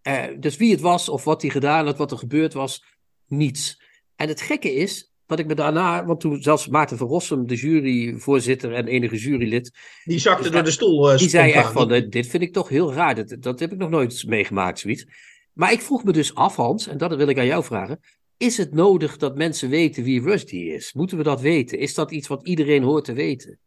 [0.02, 2.84] eh, dus wie het was of wat hij gedaan had, wat er gebeurd was,
[3.28, 3.82] niets.
[4.15, 7.56] En het gekke is dat ik me daarna, want toen zelfs Maarten van Rossum, de
[7.56, 9.72] juryvoorzitter en enige jurylid,
[10.04, 11.12] Die zakte Dus door de stoel.
[11.12, 13.15] eh, die zei echt van, dit vind ik toch heel raar.
[13.15, 15.06] Dat, dat heb ik nog nooit meegemaakt, zoiets.
[15.54, 18.00] Maar ik vroeg me dus af, Hans, en dat wil ik aan jou vragen.
[18.38, 20.94] Is het nodig dat mensen weten wie Rusty is?
[20.94, 21.80] Moeten we dat weten?
[21.80, 23.60] Is dat iets wat iedereen hoort te weten?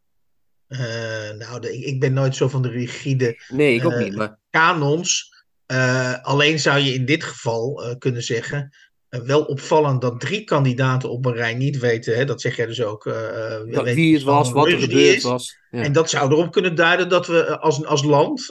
[0.67, 0.79] Eh,
[1.39, 4.17] nou, de- ik, ben nooit zo van de rigide Nee, ik ook Eh, niet.
[4.17, 5.33] Maar kanons.
[6.23, 8.75] Alleen zou je in dit geval kunnen zeggen.
[9.15, 12.17] Eh, wel opvallend dat drie kandidaten op een rij niet weten.
[12.17, 13.07] Hè, dat zeg jij dus ook.
[13.07, 15.23] eh, eh, dat- wie het was, wat er gebeurd is.
[15.23, 15.57] was.
[15.71, 15.83] Ja.
[15.83, 18.51] En dat zou erop kunnen duiden dat we als, als land,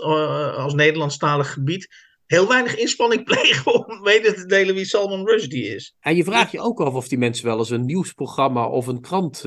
[0.57, 1.87] als Nederlandstalig gebied,
[2.25, 5.95] heel weinig inspanning plegen om mede te delen wie Salman Rushdie is.
[5.99, 9.01] En je vraagt je ook af of die mensen wel eens een nieuwsprogramma of een
[9.01, 9.43] krant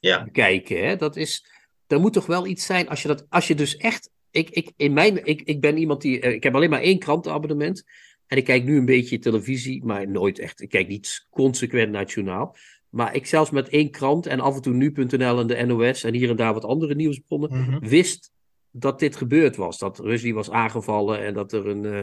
[0.00, 0.24] Ja.
[0.24, 0.86] bekijken.
[0.86, 0.96] Hè?
[0.96, 1.46] Dat is,
[1.86, 4.10] er moet toch wel iets zijn als je dat, als je dus echt.
[4.30, 6.18] Ik, ik, in mijn, ik, ik ben iemand die.
[6.18, 7.84] Ik heb alleen maar één krantenabonnement.
[8.26, 10.60] En ik kijk nu een beetje televisie, maar nooit echt.
[10.60, 12.56] Ik kijk niet consequent journaal.
[12.90, 16.14] Maar ik zelfs met één krant en af en toe nu.nl en de NOS en
[16.14, 17.88] hier en daar wat andere nieuwsbronnen Mhm.
[17.88, 18.30] wist
[18.70, 19.78] dat dit gebeurd was.
[19.78, 21.84] Dat Russie was aangevallen en dat er een.
[21.84, 22.02] eh,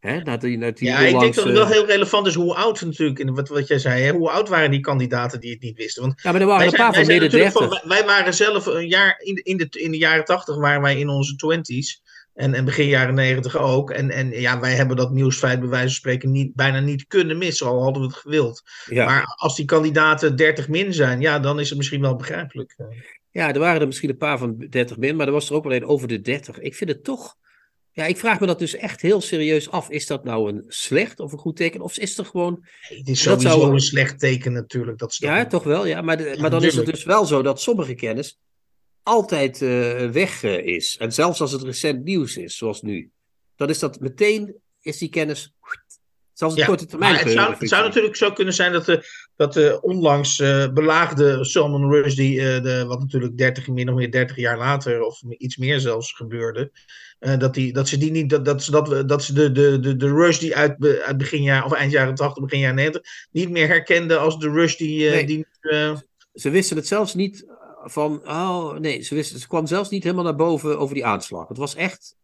[0.00, 2.34] hè, dat die, dat die Ja, ik denk dat het eh, wel heel relevant is
[2.34, 5.50] hoe oud natuurlijk, in wat, wat jij zei, hè, hoe oud waren die kandidaten die
[5.50, 6.02] het niet wisten?
[6.02, 7.80] Want Ja, maar er waren wij een paar van midden natuurlijk 30.
[7.80, 10.82] van, wij, waren zelf een jaar in de, in de, in de jaren tachtig waren
[10.82, 12.02] wij in onze twenties.
[12.36, 13.90] En, en begin jaren negentig ook.
[13.90, 17.38] En, en ja, wij hebben dat nieuwsfeit bij wijze van spreken niet, bijna niet kunnen
[17.38, 18.62] missen, al hadden we het gewild.
[18.90, 19.04] Ja.
[19.04, 22.76] Maar als die kandidaten 30 min zijn, ja, dan is het misschien wel begrijpelijk.
[23.30, 25.64] ja, er waren er misschien een paar van 30 min, maar er was er ook
[25.64, 26.58] wel een over de 30.
[26.58, 27.34] Ik vind het toch.
[27.90, 29.90] Ja, ik vraag me dat dus echt heel serieus af.
[29.90, 31.80] Is dat nou een slecht of een goed teken?
[31.80, 32.58] Of is er gewoon.
[32.80, 34.98] Het is Dat sowieso zou- een slecht teken natuurlijk.
[34.98, 35.86] Dat Ja, toch wel.
[35.86, 38.38] Ja, maar, de- Ja, maar dan is het dus wel zo dat sommige kennis
[39.06, 40.96] altijd eh, weg eh, is.
[40.96, 43.10] En zelfs als het recent nieuws is, zoals nu,
[43.56, 45.54] dan is dat meteen is die kennis
[46.32, 47.14] Zelfs het korte termijn.
[47.14, 49.04] Het zou, het zou, natuurlijk zo kunnen zijn dat de,
[49.36, 54.10] dat de onlangs uh, belaagde Salman Rushdie, uh, de, wat natuurlijk 30, min of meer
[54.10, 56.70] 30 jaar later, of iets meer zelfs gebeurde,
[57.20, 59.80] uh, dat, die, dat ze die niet, dat, dat ze, dat, dat ze de, de,
[59.80, 63.50] de, de Rushdie uit, uit begin jaar, of eind jaren 80, begin jaren 90, niet
[63.50, 65.26] meer herkenden als de Rushdie nee.
[65.26, 65.46] die.
[66.32, 67.46] Ze wisten het zelfs niet
[67.90, 71.48] van, oh nee, ze, wisten, ze kwam zelfs niet helemaal naar boven over die aanslag.
[71.48, 72.16] Het was echt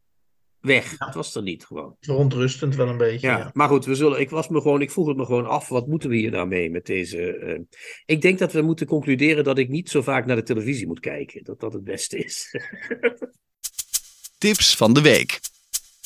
[0.60, 0.94] weg.
[0.98, 1.96] Het was er niet gewoon.
[2.00, 3.26] Verontrustend wel een beetje.
[3.26, 5.68] Ja, maar goed, we zullen, ik, was me gewoon, ik vroeg het me gewoon af,
[5.68, 7.38] wat moeten we hier nou mee met deze...
[7.38, 7.58] Uh,
[8.04, 11.00] ik denk dat we moeten concluderen dat ik niet zo vaak naar de televisie moet
[11.00, 11.44] kijken.
[11.44, 12.50] Dat dat het beste is.
[14.38, 15.40] Tips van de week.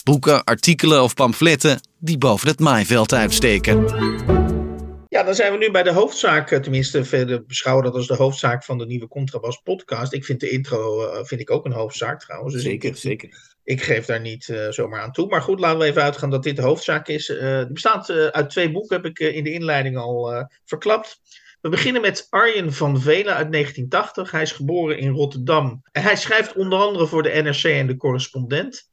[0.04, 3.84] Boeken, artikelen of pamfletten die boven het maaiveld uitsteken.
[5.16, 8.14] Ja, dan zijn we nu bij de hoofdzaak, eh, tenminste, verder beschouwen dat als de
[8.14, 10.12] hoofdzaak van de nieuwe Contrabas podcast.
[10.12, 12.54] Ik vind de intro uh, vind ik ook een hoofdzaak trouwens.
[12.54, 13.56] Dus zeker, ik, zeker.
[13.64, 15.28] Ik geef daar niet uh, zomaar aan toe.
[15.28, 17.28] Maar goed, laten we even uitgaan dat dit de hoofdzaak is.
[17.28, 21.20] het bestaat uit twee boeken, heb ik in de inleiding al verklapt.
[21.60, 24.30] We beginnen met Arjen van Velen uit 1980.
[24.30, 25.82] Hij is geboren in Rotterdam.
[25.92, 28.88] En hij schrijft onder andere voor de NRC en de correspondent.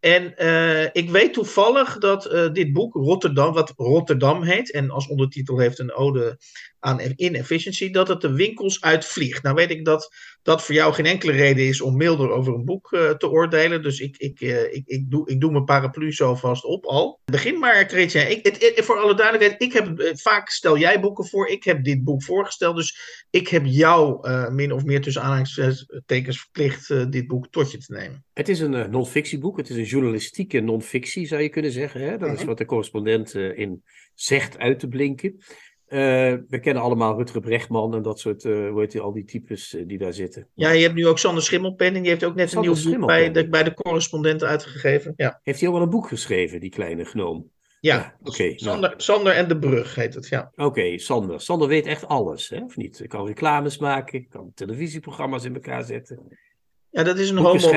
[0.00, 5.08] En uh, ik weet toevallig dat uh, dit boek Rotterdam, wat Rotterdam heet, en als
[5.08, 6.38] ondertitel heeft een ode
[6.78, 9.42] aan inefficiency, dat het de winkels uitvliegt.
[9.42, 10.14] Nou weet ik dat
[10.48, 13.82] dat voor jou geen enkele reden is om milder over een boek uh, te oordelen.
[13.82, 17.20] Dus ik, ik, ik, ik, doe, ik doe mijn paraplu zo vast op al.
[17.24, 18.20] Begin maar, Kretje.
[18.20, 21.48] Ik, het, het, voor alle duidelijkheid, ik heb, vaak stel jij boeken voor.
[21.48, 22.76] Ik heb dit boek voorgesteld.
[22.76, 22.98] Dus
[23.30, 28.24] ik heb jou min of meer tussen aanhalingstekens verplicht dit boek tot je te nemen.
[28.32, 29.56] Het is een non-fictieboek.
[29.56, 32.00] Het is een journalistieke non-fictie, zou je kunnen zeggen.
[32.00, 32.18] Hè?
[32.18, 33.82] Dat is wat de correspondent in
[34.14, 35.40] zegt uit te blinken.
[35.90, 35.98] Uh,
[36.48, 39.74] we kennen allemaal Rutger Brechtman en dat soort, uh, hoe heet die, al die types
[39.74, 40.48] uh, die daar zitten.
[40.54, 43.06] Ja, je hebt nu ook Sander Schimmelpenning, die heeft ook net Sander een nieuw boek
[43.06, 45.12] bij de, bij de correspondent uitgegeven.
[45.16, 45.40] Ja.
[45.42, 47.50] Heeft hij ook wel een boek geschreven, die kleine gnoom?
[47.80, 48.30] Ja, ja oké.
[48.30, 49.00] Okay, Sander, nou.
[49.00, 50.52] Sander en de Brug heet het, ja.
[50.54, 51.40] Oké, okay, Sander.
[51.40, 52.62] Sander weet echt alles, hè?
[52.62, 53.00] of niet?
[53.00, 56.38] Ik kan reclames maken, kan televisieprogramma's in elkaar zetten.
[56.90, 57.70] Ja, dat is een homo,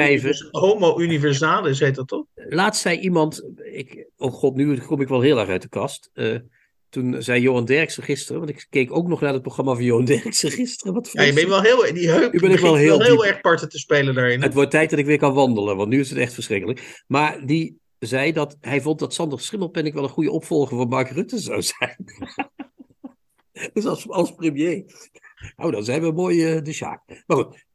[0.51, 2.25] homo universalis, heet dat toch?
[2.35, 6.09] Laatst zei iemand, ik, oh god, nu kom ik wel heel erg uit de kast.
[6.91, 10.05] Toen zei Johan Derksen gisteren, want ik keek ook nog naar het programma van Johan
[10.15, 10.93] Derksen gisteren.
[10.93, 13.41] Wat ja, je bent wel heel, die heup, ben ik wel heel, wel heel erg
[13.41, 14.41] parten te spelen daarin.
[14.41, 17.03] Het wordt tijd dat ik weer kan wandelen, want nu is het echt verschrikkelijk.
[17.07, 21.09] Maar die zei dat hij vond dat Sander Schimmelpenning wel een goede opvolger van Mark
[21.09, 21.95] Rutte zou zijn.
[23.73, 24.83] dus als, als premier.
[25.55, 27.23] Nou, dan zijn we mooi uh, de Sjaak.
[27.27, 27.65] Maar goed,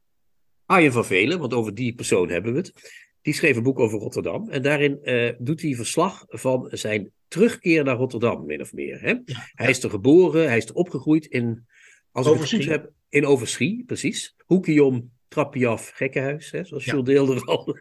[0.65, 2.73] Arjen van Velen, want over die persoon hebben we het.
[3.21, 4.49] Die schreef een boek over Rotterdam.
[4.49, 9.01] En daarin uh, doet hij verslag van zijn terugkeer naar Rotterdam, min of meer.
[9.01, 9.15] Hè?
[9.53, 11.65] hij is er geboren, hij is er opgegroeid in,
[12.11, 14.35] als ik het goed heb, in Overschie, precies.
[14.45, 16.91] Hoekje om, trapje af, gekkenhuis, hè, zoals ja.
[16.91, 17.77] Jules Deelder al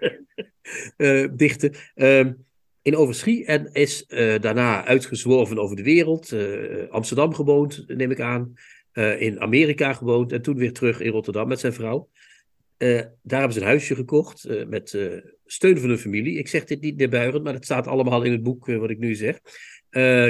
[0.97, 1.73] uh, dichtte.
[1.95, 2.27] Uh,
[2.83, 6.33] in Overschie en is uh, daarna uitgezworven over de wereld.
[6.33, 8.55] Uh, Amsterdam gewoond, neem ik aan.
[9.19, 12.09] in Amerika gewoond en toen weer terug in Rotterdam met zijn vrouw.
[12.77, 14.99] Daar hebben ze een huisje gekocht met
[15.47, 16.39] steun van de familie.
[16.39, 19.15] Ik zeg dit niet neerbuigend, maar het staat allemaal in het boek wat ik nu
[19.15, 19.41] zeg.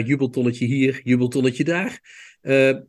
[0.06, 2.00] Jubeltonnetje hier, jubeltonnetje daar.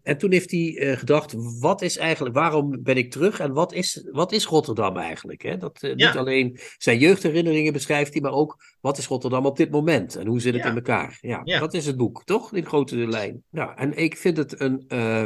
[0.03, 4.07] En toen heeft hij gedacht, wat is eigenlijk, waarom ben ik terug en wat is,
[4.11, 5.41] wat is Rotterdam eigenlijk?
[5.41, 5.57] Hè?
[5.57, 10.15] Dat niet alleen zijn jeugdherinneringen beschrijft hij, maar ook wat is Rotterdam op dit moment
[10.15, 10.69] en hoe zit het ja.
[10.69, 11.17] in elkaar?
[11.21, 12.53] Ja, ja, dat is het boek, toch?
[12.53, 13.43] In grote lijn.
[13.51, 14.85] Ja, en ik vind het een...
[14.87, 15.25] Uh,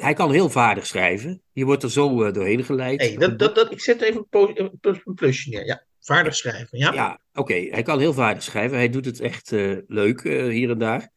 [0.00, 1.42] hij kan heel vaardig schrijven.
[1.52, 3.00] Je wordt er zo doorheen geleid.
[3.00, 5.66] Hey, dat, dat, dat, ik zet even een plusje neer.
[5.66, 5.84] Ja.
[6.00, 6.92] Vaardig schrijven, ja.
[6.92, 7.54] Ja, oké.
[7.54, 8.76] Hij kan heel vaardig schrijven.
[8.76, 11.08] Hij doet het echt uh, leuk uh, hier en daar.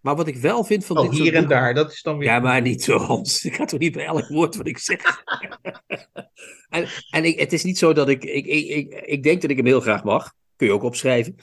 [0.00, 2.28] Maar wat ik wel vind van oh, dit hier en daar, dat is dan weer...
[2.28, 3.44] Ja, maar niet zo, Hans.
[3.44, 4.98] Ik ga toch niet bij elk woord wat ik zeg.
[6.68, 9.02] en en ik, het is niet zo dat ik, ik, ik, ik...
[9.04, 10.32] Ik denk dat ik hem heel graag mag.
[10.56, 11.34] Kun je ook opschrijven.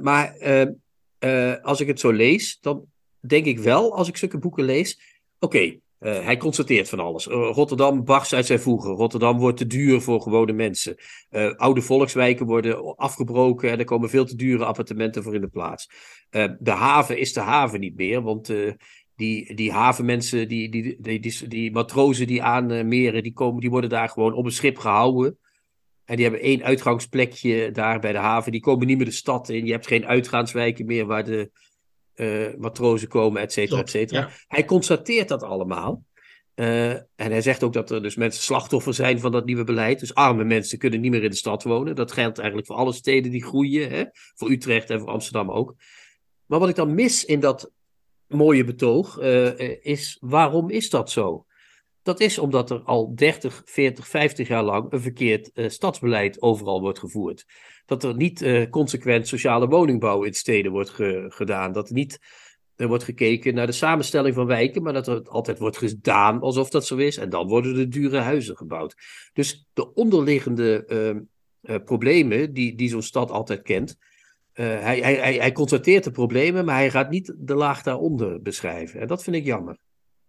[0.00, 0.36] Maar
[1.62, 2.84] als ik het zo lees, dan
[3.20, 5.13] denk ik wel, als ik zulke boeken lees...
[5.44, 7.26] Oké, uh, hij constateert van alles.
[7.26, 8.90] Uh, Rotterdam barst uit zijn voegen.
[8.90, 10.96] Rotterdam wordt te duur voor gewone mensen.
[11.30, 15.48] Uh, oude volkswijken worden afgebroken en er komen veel te dure appartementen voor in de
[15.48, 15.88] plaats.
[16.58, 18.52] de haven is de haven niet meer, want
[19.16, 24.08] die, die havenmensen, die, die, die, die, matrozen die aanmeren, die, komen, die worden daar
[24.08, 25.38] gewoon op een schip gehouden.
[26.04, 28.52] En die hebben één uitgangsplekje daar bij de haven.
[28.52, 29.66] Die komen niet meer de stad in.
[29.66, 31.50] Je hebt geen uitgaanswijken meer waar de
[32.58, 34.30] matrozen komen, et cetera, et cetera.
[34.46, 36.04] Hij constateert dat allemaal.
[36.54, 40.00] Uh, en hij zegt ook dat er dus mensen slachtoffer zijn van dat nieuwe beleid.
[40.00, 41.94] Dus arme mensen kunnen niet meer in de stad wonen.
[41.94, 43.90] Dat geldt eigenlijk voor alle steden die groeien.
[43.90, 44.04] Hè?
[44.34, 45.74] Voor Utrecht en voor Amsterdam ook.
[46.46, 47.70] Maar wat ik dan mis in dat
[48.26, 51.46] mooie betoog uh, is waarom is dat zo?
[52.04, 56.80] Dat is omdat er al 30, 40, 50 jaar lang een verkeerd uh, stadsbeleid overal
[56.80, 57.46] wordt gevoerd.
[57.86, 61.72] Dat er niet uh, consequent sociale woningbouw in steden wordt ge gedaan.
[61.72, 62.20] Dat er niet
[62.76, 66.70] er wordt gekeken naar de samenstelling van wijken, maar dat er altijd wordt gedaan alsof
[66.70, 67.16] dat zo is.
[67.16, 68.94] En dan worden er dure huizen gebouwd.
[69.32, 70.84] Dus de onderliggende
[71.62, 73.96] uh, problemen die, die zo'n stad altijd kent,
[74.52, 79.00] hij, hij, hij constateert de problemen, maar hij gaat niet de laag daaronder beschrijven.
[79.00, 79.78] En dat vind ik jammer.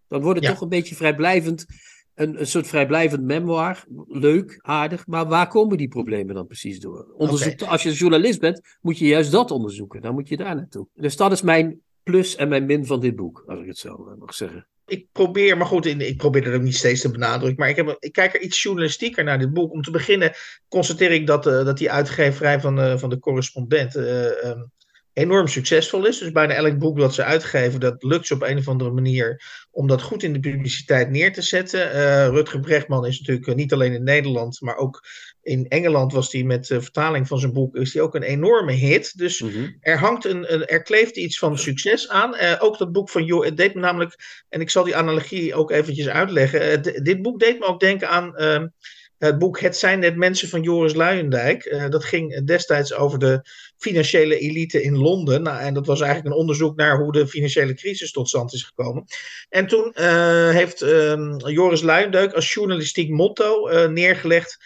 [0.08, 1.66] Dan wordt het toch een beetje vrijblijvend,
[2.14, 3.84] een, een soort vrijblijvend memoir.
[4.08, 7.12] Leuk, aardig, maar waar komen die problemen dan precies door?
[7.16, 10.00] Onderzoek, Als je journalist bent, moet je juist dat onderzoeken.
[10.00, 10.86] Dan moet je daar naartoe.
[10.94, 14.08] Dus dat is mijn plus en mijn min van dit boek, als ik het zo
[14.08, 14.66] eh, mag zeggen.
[14.86, 17.58] Ik probeer, maar goed, ik probeer dat ook niet steeds te benadrukken.
[17.58, 19.72] Maar ik, heb, ik kijk er iets journalistieker naar dit boek.
[19.72, 20.32] Om te beginnen
[20.68, 24.70] constateer ik dat, uh, dat die uitgeverij van, uh, van de correspondent uh, um,
[25.16, 26.18] enorm succesvol is.
[26.18, 29.42] Dus bijna elk boek dat ze uitgeven, dat lukt ze op een of andere manier
[29.70, 31.80] om dat goed in de publiciteit neer te zetten.
[31.94, 35.04] Uh, Rutger Brechtman is natuurlijk niet alleen in Nederland, maar ook
[35.42, 38.72] in Engeland was hij met de vertaling van zijn boek is hij ook een enorme
[38.72, 39.18] hit.
[39.18, 39.76] Dus mm -hmm.
[39.80, 42.34] er hangt een, een, er kleeft iets van succes aan.
[42.34, 44.14] Uh, ook dat boek van Jo, het deed me namelijk,
[44.48, 46.86] en ik zal die analogie ook eventjes uitleggen.
[46.86, 48.66] Uh, dit boek deed me ook denken aan ehm,
[49.18, 51.86] het boek Het zijn net mensen van Joris Luijendijk.
[51.90, 53.42] Dat ging destijds over de
[53.78, 55.42] financiële elite in Londen.
[55.42, 58.62] Nou, en dat was eigenlijk een onderzoek naar hoe de financiële crisis tot stand is
[58.62, 59.04] gekomen.
[59.48, 64.58] En toen uh, heeft uh, Joris Luijendijk als journalistiek motto uh, neergelegd.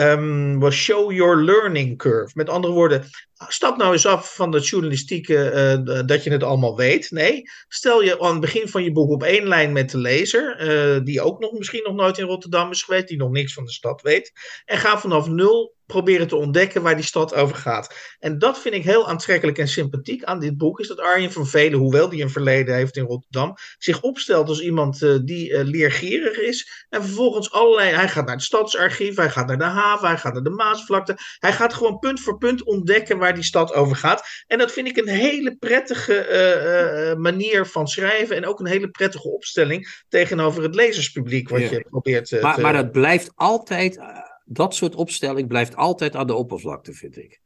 [0.00, 2.32] Um, was show your learning curve.
[2.34, 3.04] Met andere woorden,
[3.48, 5.52] stap nou eens af van het journalistieke
[5.86, 7.10] uh, dat je het allemaal weet.
[7.10, 10.68] Nee, stel je aan het begin van je boek op één lijn met de lezer,
[10.96, 13.64] uh, die ook nog misschien nog nooit in Rotterdam is geweest, die nog niks van
[13.64, 14.32] de stad weet.
[14.64, 17.94] En ga vanaf nul proberen te ontdekken waar die stad over gaat.
[18.18, 21.46] En dat vind ik heel aantrekkelijk en sympathiek aan dit boek, is dat Arjen van
[21.46, 25.60] Velen, hoewel die een verleden heeft in Rotterdam, zich opstelt als iemand uh, die uh,
[25.62, 26.86] leergierig is.
[26.88, 30.32] En vervolgens allerlei, hij gaat naar het stadsarchief, hij gaat naar de haven, hij gaat
[30.32, 31.16] naar de Maasvlakte.
[31.38, 34.22] Hij gaat gewoon punt voor punt ontdekken waar die stad over gaat.
[34.46, 38.90] En dat vind ik een hele prettige uh, manier van schrijven en ook een hele
[38.90, 41.70] prettige opstelling tegenover het lezerspubliek wat ja.
[41.70, 42.60] je probeert maar, te...
[42.60, 43.98] Maar dat blijft altijd
[44.52, 47.40] dat soort opstelling blijft altijd aan de oppervlakte, vind ik.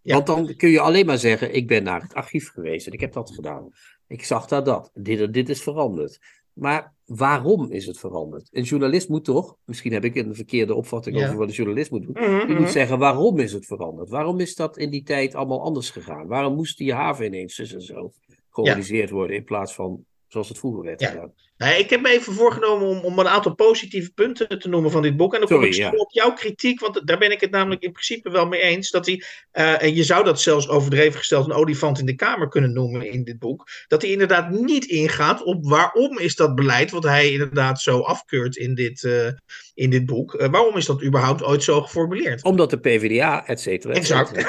[0.00, 0.14] Ja.
[0.14, 3.00] Want dan kun je alleen maar zeggen: Ik ben naar het archief geweest en ik
[3.00, 3.70] heb dat gedaan.
[4.06, 4.90] Ik zag daar dat.
[4.94, 6.18] Dit, dit is veranderd.
[6.52, 8.48] Maar waarom is het veranderd?
[8.50, 11.24] Een journalist moet toch, misschien heb ik een verkeerde opvatting ja.
[11.24, 12.16] over wat een journalist moet doen.
[12.18, 12.46] Mm -hmm.
[12.46, 14.08] Die moet zeggen: waarom is het veranderd?
[14.08, 16.26] Waarom is dat in die tijd allemaal anders gegaan?
[16.26, 18.12] Waarom moest die haven ineens dus en zo
[18.50, 19.14] georganiseerd ja.
[19.14, 21.08] worden in plaats van zoals het vroeger werd ja.
[21.08, 21.32] gedaan?
[21.62, 25.02] Nee, ik heb me even voorgenomen om, om een aantal positieve punten te noemen van
[25.02, 25.32] dit boek.
[25.34, 25.90] En dan Sorry, kom ik ja.
[25.90, 28.90] op jouw kritiek, want daar ben ik het namelijk in principe wel mee eens.
[28.90, 29.22] Dat hij,
[29.52, 33.10] uh, en je zou dat zelfs overdreven gesteld een olifant in de kamer kunnen noemen
[33.10, 33.68] in dit boek.
[33.88, 38.56] Dat hij inderdaad niet ingaat op waarom is dat beleid, wat hij inderdaad zo afkeurt
[38.56, 39.26] in dit, uh,
[39.74, 40.34] in dit boek.
[40.34, 42.44] Uh, waarom is dat überhaupt ooit zo geformuleerd?
[42.44, 43.92] Omdat de PvdA, et cetera.
[43.92, 44.30] et Exact.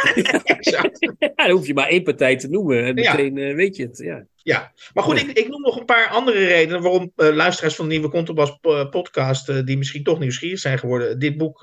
[0.71, 0.91] ja,
[1.35, 3.53] dan hoef je maar één partij te noemen en meteen ja.
[3.53, 3.97] weet je het.
[3.97, 4.25] Ja.
[4.43, 7.91] Ja, maar goed, ik, ik, noem nog een paar andere redenen waarom luisteraars van de
[7.91, 8.57] nieuwe Contrabas
[8.89, 11.61] podcast, uh, die misschien toch nieuwsgierig zijn geworden, dit boek,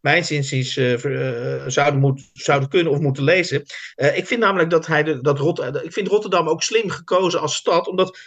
[0.00, 0.72] mijn inziens,
[1.66, 3.62] zouden, moet, zouden kunnen of moeten lezen.
[4.14, 7.88] ik vind namelijk dat hij, dat Rot, ik vind Rotterdam ook slim gekozen als stad,
[7.88, 8.18] omdat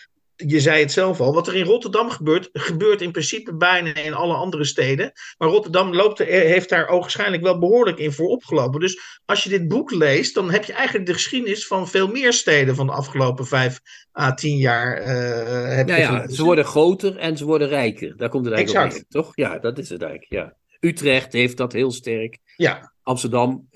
[0.46, 4.14] je zei het zelf al, wat er in Rotterdam gebeurt, gebeurt in principe bijna in
[4.14, 5.12] alle andere steden.
[5.38, 8.80] Maar Rotterdam loopt, heeft daar ogenschijnlijk wel behoorlijk in voor opgelopen.
[8.80, 12.34] Dus als je dit boek leest, dan heb je eigenlijk de geschiedenis van veel meer
[12.34, 13.80] steden van de afgelopen vijf
[14.20, 15.02] à tien jaar.
[15.02, 18.18] Uh, heb ja, ja, ze worden groter en ze worden rijker.
[18.18, 19.32] Daar komt het eigenlijk op neer, toch?
[19.36, 20.56] Ja, dat is het eigenlijk, ja.
[20.80, 22.38] Utrecht heeft dat heel sterk.
[22.56, 22.94] Ja.
[23.04, 23.68] Amsterdam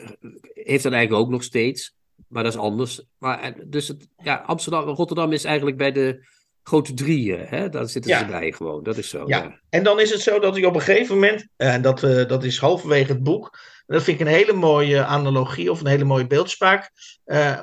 [0.54, 1.96] heeft dat eigenlijk ook nog steeds.
[2.28, 3.02] Maar dat is anders.
[3.18, 6.26] Maar, dus het, ja, Amsterdam, Rotterdam is eigenlijk bij de
[6.64, 7.70] grote drieën, hè?
[7.70, 8.20] daar zitten Ja.
[8.20, 8.84] ze bij gewoon.
[8.84, 9.24] Dat is zo.
[9.28, 9.38] Ja.
[9.38, 9.60] Ja.
[9.70, 12.44] En dan is het zo dat hij op een gegeven moment, en dat, eh, dat
[12.44, 13.60] is halverwege het boek,
[13.92, 16.92] dat vind ik een hele mooie analogie of een hele mooie beeldspraak.
[17.26, 17.58] Eh,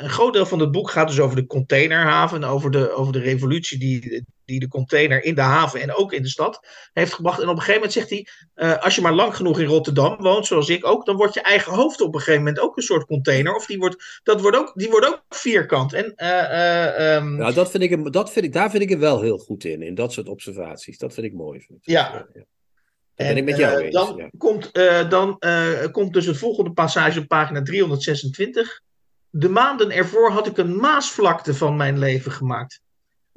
[0.00, 3.18] een groot deel van het boek gaat dus over de containerhaven, over de, over de
[3.18, 7.40] revolutie die, die de container in de haven en ook in de stad heeft gebracht.
[7.40, 10.16] En op een gegeven moment zegt hij, eh, als je maar lang genoeg in Rotterdam
[10.16, 12.82] woont, zoals ik ook, dan wordt je eigen hoofd op een gegeven moment ook een
[12.82, 13.54] soort container.
[13.54, 15.92] Of die wordt, dat wordt ook, die wordt ook vierkant.
[15.92, 19.38] En, ehm, Nou, dat vind ik dat vind ik, daar vind ik hem wel heel
[19.38, 20.98] goed in, in dat soort observaties.
[20.98, 21.60] Dat vind ik mooi.
[21.60, 21.86] Vind ik.
[21.88, 22.26] Ja.
[23.26, 24.30] Ben ik met jou eh, dan ja.
[24.38, 28.82] komt, eh, dan eh, komt dus het volgende passage op pagina 326.
[29.30, 32.80] De maanden ervoor had ik een maasvlakte van mijn leven gemaakt.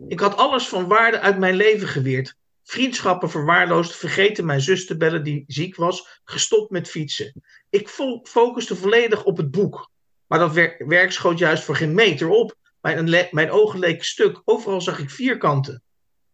[0.08, 2.36] Ik had alles van waarde uit mijn leven geweerd.
[2.64, 7.44] Vriendschappen verwaarloosd, vergeten mijn zus te bellen die ziek was, gestopt met fietsen.
[7.70, 9.92] Ik fo focuste volledig op het boek.
[10.28, 12.56] Maar dat wer werk schoot juist voor geen meter op.
[12.82, 15.82] Mijn, mijn ogen leken stuk, overal zag ik vierkanten.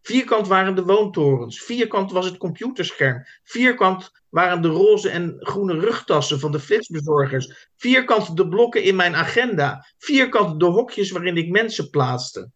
[0.09, 1.61] Vierkant waren de woontorens.
[1.61, 3.25] Vierkant was het computerscherm.
[3.43, 7.69] Vierkant waren de roze en groene rugtassen van de flitsbezorgers.
[7.75, 9.85] Vierkant de blokken in mijn agenda.
[9.97, 12.51] Vierkant de hokjes waarin ik mensen plaatste.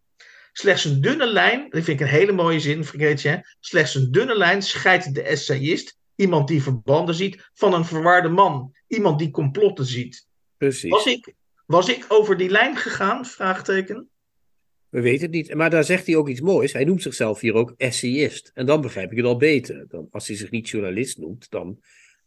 [0.52, 3.54] Slechts een dunne lijn, dat vind ik een hele mooie zin, vergeet je.
[3.60, 8.74] Slechts een dunne lijn scheidt de essayist, iemand die verbanden ziet, van een verwarde man.
[8.86, 10.26] Iemand die complotten ziet.
[10.56, 10.90] Precies.
[10.90, 11.34] Was ik,
[11.66, 13.24] was ik over die lijn gegaan?
[13.26, 14.08] Vraagteken.
[14.94, 15.54] We weten het niet.
[15.54, 16.72] Maar daar zegt hij ook iets moois.
[16.72, 18.50] Hij noemt zichzelf hier ook essayist.
[18.54, 19.84] En dan begrijp ik het al beter.
[19.88, 21.80] Dan, als hij zich niet journalist noemt, dan.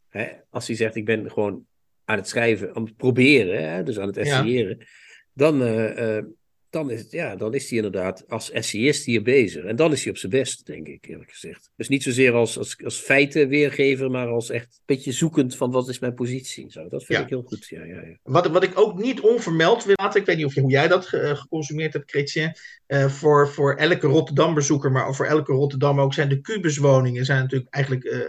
[0.10, 1.66] Hè, als hij zegt: Ik ben gewoon
[2.04, 4.86] aan het schrijven, aan het proberen, hè, dus aan het essayeren.
[5.34, 6.24] Dan, uh, uh,
[6.78, 9.64] dan is, het, ja, dan is hij inderdaad als essayist hier bezig.
[9.64, 11.72] En dan is hij op zijn best, denk ik, eerlijk gezegd.
[11.76, 15.90] Dus niet zozeer als, als, als feitenweergever, maar als echt een beetje zoekend van wat
[15.90, 16.66] is mijn positie.
[16.72, 17.24] Zo, dat vind Ja.
[17.24, 17.68] ik heel goed.
[17.68, 18.18] Ja, ja, ja.
[18.24, 21.06] Wat, wat ik ook niet onvermeld wil laten, ik weet niet of hoe jij dat
[21.06, 22.52] ge- eh, geconsumeerd hebt, Chrétien,
[22.86, 27.74] eh, voor, voor elke Rotterdam-bezoeker, maar voor elke Rotterdam ook, zijn de kubuswoningen zijn natuurlijk
[27.74, 28.20] eigenlijk, eh,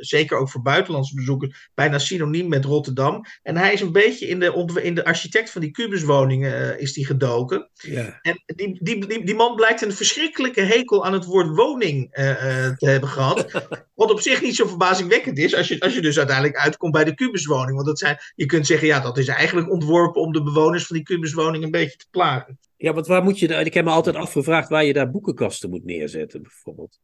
[0.00, 3.24] zeker ook voor buitenlandse bezoekers, bijna synoniem met Rotterdam.
[3.42, 6.92] En hij is een beetje in de, in de architect van die kubuswoningen eh, is
[6.92, 7.55] die gedoken.
[7.74, 8.18] Ja.
[8.22, 12.30] En die, die, die, die man blijkt een verschrikkelijke hekel aan het woord woning eh,
[12.30, 13.64] eh, te hebben gehad.
[13.94, 17.04] Wat op zich niet zo verbazingwekkend is, als je, als je dus uiteindelijk uitkomt bij
[17.04, 17.74] de kubuswoning.
[17.74, 20.96] Want dat zijn, je kunt zeggen, ja, dat is eigenlijk ontworpen om de bewoners van
[20.96, 22.58] die kubuswoning een beetje te plagen.
[22.78, 23.66] Ja, want waar moet je daar...
[23.66, 27.00] Ik heb me altijd afgevraagd waar je daar boekenkasten moet neerzetten, bijvoorbeeld.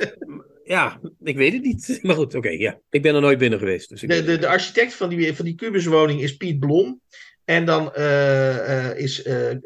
[0.64, 1.98] ja, ik weet het niet.
[2.02, 2.80] Maar goed, oké, ja.
[2.90, 3.88] Ik ben er nooit binnen geweest.
[3.88, 7.00] Dus ik De, de, de architect van die, van die kubuswoning is Piet Blom.
[7.50, 9.56] En dan eh, eh, is eh,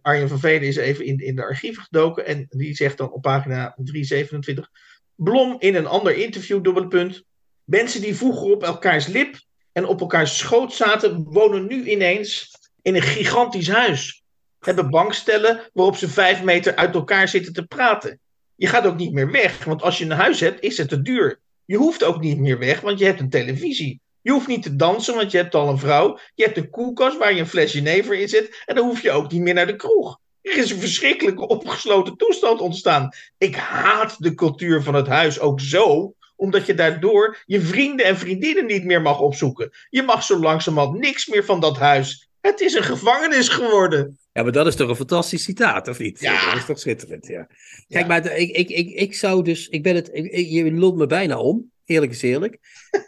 [0.00, 2.26] Arjen, van Veen is even in, in de archieven gedoken.
[2.26, 4.68] En die zegt dan op pagina 327.
[5.14, 7.22] Blom in een ander interview, dubbele punt.
[7.64, 9.40] Mensen die vroeger op elkaars lip
[9.72, 12.50] en op elkaars schoot zaten, wonen nu ineens
[12.82, 14.22] in een gigantisch huis.
[14.58, 18.18] Hebben bankstellen waarop ze vijf meter uit elkaar zitten te praten.
[18.54, 21.02] Je gaat ook niet meer weg, want als je een huis hebt, is het te
[21.02, 21.40] duur.
[21.64, 24.00] Je hoeft ook niet meer weg, want je hebt een televisie.
[24.22, 26.18] Je hoeft niet te dansen, want je hebt al een vrouw.
[26.34, 28.62] Je hebt een koelkast waar je een fles jenever in zit.
[28.66, 30.18] En dan hoef je ook niet meer naar de kroeg.
[30.42, 33.08] Er is een verschrikkelijke opgesloten toestand ontstaan.
[33.38, 38.16] Ik haat de cultuur van het huis ook zo, omdat je daardoor je vrienden en
[38.18, 39.70] vriendinnen niet meer mag opzoeken.
[39.88, 42.28] Je mag zo langzamerhand niks meer van dat huis.
[42.40, 44.18] Het is een gevangenis geworden.
[44.32, 46.20] Ja, maar dat is toch een fantastisch citaat, of niet?
[46.20, 46.44] Ja.
[46.50, 47.46] Dat is toch schitterend, ja.
[47.88, 48.06] Kijk, Ja.
[48.06, 49.68] maar de- ik, ik, ik, ik zou dus...
[49.68, 52.58] Ik ben het, ik- je lult me bijna om, eerlijk is eerlijk.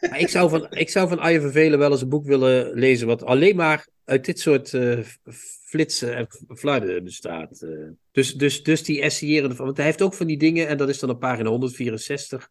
[0.00, 3.06] Maar ik zou van, ik zou van Vervelen wel eens een boek willen lezen...
[3.06, 4.98] wat alleen maar uit dit soort eh,
[5.64, 7.62] flitsen en flarden bestaat.
[7.62, 7.70] eh.
[8.12, 9.54] Dus, dus, dus die essayerende...
[9.54, 12.48] Want hij heeft ook van die dingen, en dat is dan op pagina 164...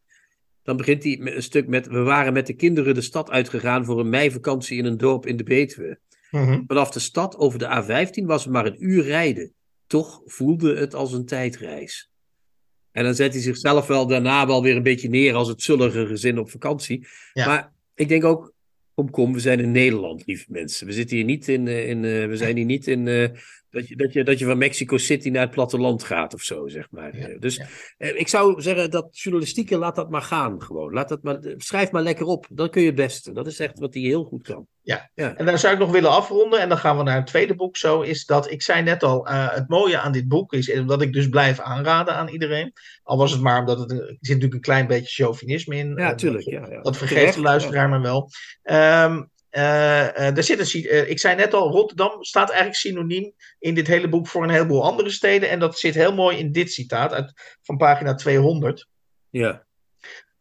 [0.64, 1.88] Dan begint hij met een stuk met...
[1.88, 3.86] We waren met de kinderen de stad uitgegaan...
[3.86, 6.00] voor een meivakantie in een dorp in de Betuwe.
[6.68, 9.54] Vanaf de stad over de A15 was het maar een uur rijden.
[9.88, 12.11] Toch voelde het als een tijdreis.
[12.92, 16.08] En dan zet hij zichzelf wel daarna wel weer een beetje neer als het zullige
[16.08, 17.08] gezin op vakantie.
[17.34, 17.46] Ja.
[17.46, 18.54] Maar ik denk ook,
[18.94, 20.88] kom, kom, we zijn in Nederland, lieve mensen.
[20.88, 23.30] We zitten hier niet in, eh, in eh, we zijn hier niet in, eh,
[23.72, 26.68] dat, je, dat, je, dat je van Mexico City naar het platteland gaat of zo,
[26.68, 27.18] zeg maar.
[27.18, 27.66] Ja, Eh, dus ja.
[27.98, 30.94] eh, ik zou zeggen, dat journalistieke, laat dat maar gaan gewoon.
[30.94, 33.32] Laat dat maar, schrijf maar lekker op, dan kun je het beste.
[33.32, 34.68] Dat is echt wat hij heel goed kan.
[35.36, 37.78] En daar zou ik nog willen afronden, en dan gaan we naar het tweede boek
[37.78, 40.88] zo, is dat, ik zei net al, eh, het mooie aan dit boek is, en
[40.88, 44.18] dat ik dus blijf aanraden aan iedereen, al was het maar omdat het, er zit
[44.20, 45.94] natuurlijk een klein beetje chauvinisme in.
[45.96, 46.44] Ja, eh, tuurlijk.
[46.44, 46.82] dat- Ja, ja.
[46.82, 48.30] Dat vergeet Terecht, de luisteraar maar wel.
[48.62, 49.22] Eh, eh,
[49.52, 54.10] er zit een, eh, ik zei net al, Rotterdam staat eigenlijk synoniem in dit hele
[54.10, 55.50] boek voor een heleboel andere steden.
[55.50, 58.88] En dat zit heel mooi in dit citaat uit, van pagina 200.
[59.30, 59.66] Ja.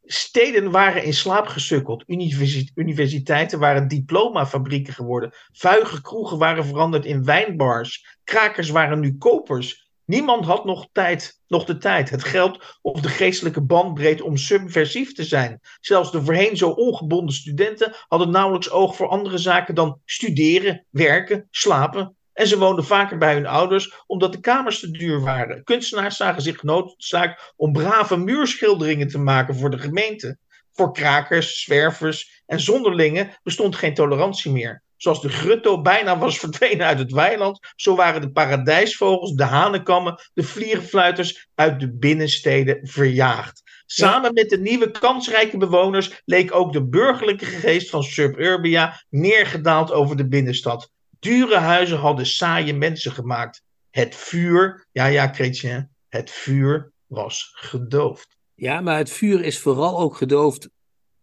[0.03, 2.05] Steden waren in slaap gesukkeld.
[2.07, 5.33] Universi- universiteiten waren diplomafabrieken geworden.
[5.53, 8.19] Vuige kroegen waren veranderd in wijnbars.
[8.25, 9.90] Krakers waren nu kopers.
[10.11, 15.13] Niemand had nog, tijd, nog de tijd, het geld of de geestelijke bandbreedte om subversief
[15.13, 15.61] te zijn.
[15.81, 21.49] Zelfs de voorheen zo ongebonden studenten hadden nauwelijks oog voor andere zaken dan studeren, werken,
[21.51, 22.17] slapen.
[22.33, 25.65] En ze woonden vaker bij hun ouders omdat de kamers te duur waren.
[25.65, 30.39] Kunstenaars zagen zich genoodzaakt om brave muurschilderingen te maken voor de gemeente.
[30.73, 34.83] Voor krakers, zwervers en zonderlingen bestond geen tolerantie meer.
[35.03, 40.21] Zoals de grutto bijna was verdwenen uit het weiland, zo waren de paradijsvogels, de hanenkammen,
[40.35, 43.63] de vliegenfluiters uit de binnensteden verjaagd.
[43.87, 50.17] Samen met de nieuwe kansrijke bewoners leek ook de burgerlijke geest van suburbia neergedaald over
[50.17, 50.91] de binnenstad.
[51.21, 53.63] Dure huizen hadden saaie mensen gemaakt.
[53.91, 58.37] Het vuur, ja ja Chrétien, het vuur was gedoofd.
[58.55, 60.69] Ja, maar het vuur is vooral ook gedoofd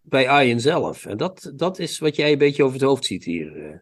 [0.09, 1.05] bij Arjen zelf.
[1.05, 3.65] En dat, dat is wat jij een beetje over het hoofd ziet hier.
[3.65, 3.77] eh.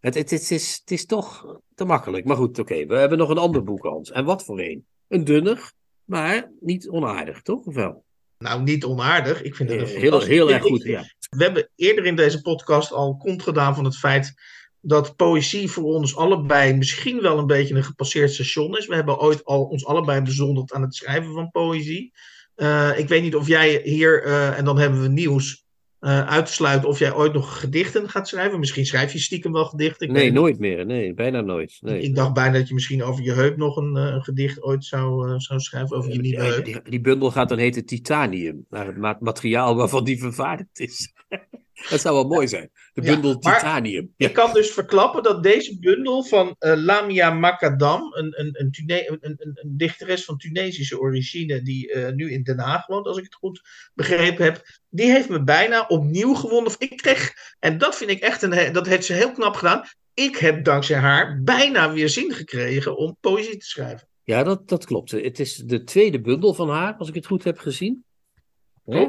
[0.00, 2.24] Het, het, het, is, het is toch te makkelijk.
[2.24, 2.86] Maar goed, oké.
[2.86, 4.10] We hebben nog een ander boek, Hans.
[4.10, 4.86] En wat voor een?
[5.08, 5.72] Een dunner?
[6.04, 7.64] Maar niet onaardig, toch?
[7.64, 8.04] Of wel?
[8.38, 9.42] Nou, niet onaardig.
[9.42, 11.04] Ik vind het een heel, heel erg goed, ja.
[11.30, 14.34] We hebben eerder in deze podcast al kont gedaan van het feit
[14.80, 18.86] dat poëzie voor ons allebei misschien wel een beetje een gepasseerd station is.
[18.86, 22.12] We hebben ooit al ons allebei bezondigd aan het schrijven van poëzie.
[22.58, 25.66] Eh, ik weet niet of jij hier, eh, en dan hebben we nieuws,
[25.98, 28.58] eh uit te sluiten of jij ooit nog gedichten gaat schrijven.
[28.58, 30.12] Misschien schrijf je stiekem wel gedichten.
[30.12, 30.86] Nee, nooit meer.
[30.86, 31.78] Nee, bijna nooit.
[31.80, 32.00] Nee.
[32.00, 35.40] Ik dacht bijna dat je misschien over je heup nog een, een gedicht ooit zou,
[35.40, 36.64] zou schrijven, over je nieuwe heup.
[36.64, 41.12] die, die bundel gaat dan heten titanium, naar het ma- materiaal waarvan die vervaardigd is.
[41.90, 42.70] dat zou wel mooi zijn.
[42.92, 44.14] De bundel titanium.
[44.16, 44.28] Ja.
[44.28, 49.18] Ik kan dus verklappen dat deze bundel van eh, Lamia Makadam, een, een, een, Tune-
[49.20, 53.24] een, een, dichteres van Tunesische origine, die eh, nu in Den Haag woont, als ik
[53.24, 53.62] het goed
[53.94, 56.66] begrepen heb, die heeft me bijna opnieuw gewonnen.
[56.66, 59.84] Of ik kreeg, en dat vind ik echt, een, dat heeft ze heel knap gedaan.
[60.14, 64.08] Ik heb dankzij haar bijna weer zin gekregen om poëzie te schrijven.
[64.24, 65.10] Ja, dat, dat klopt.
[65.10, 68.04] Het is de tweede bundel van haar, als ik het goed heb gezien.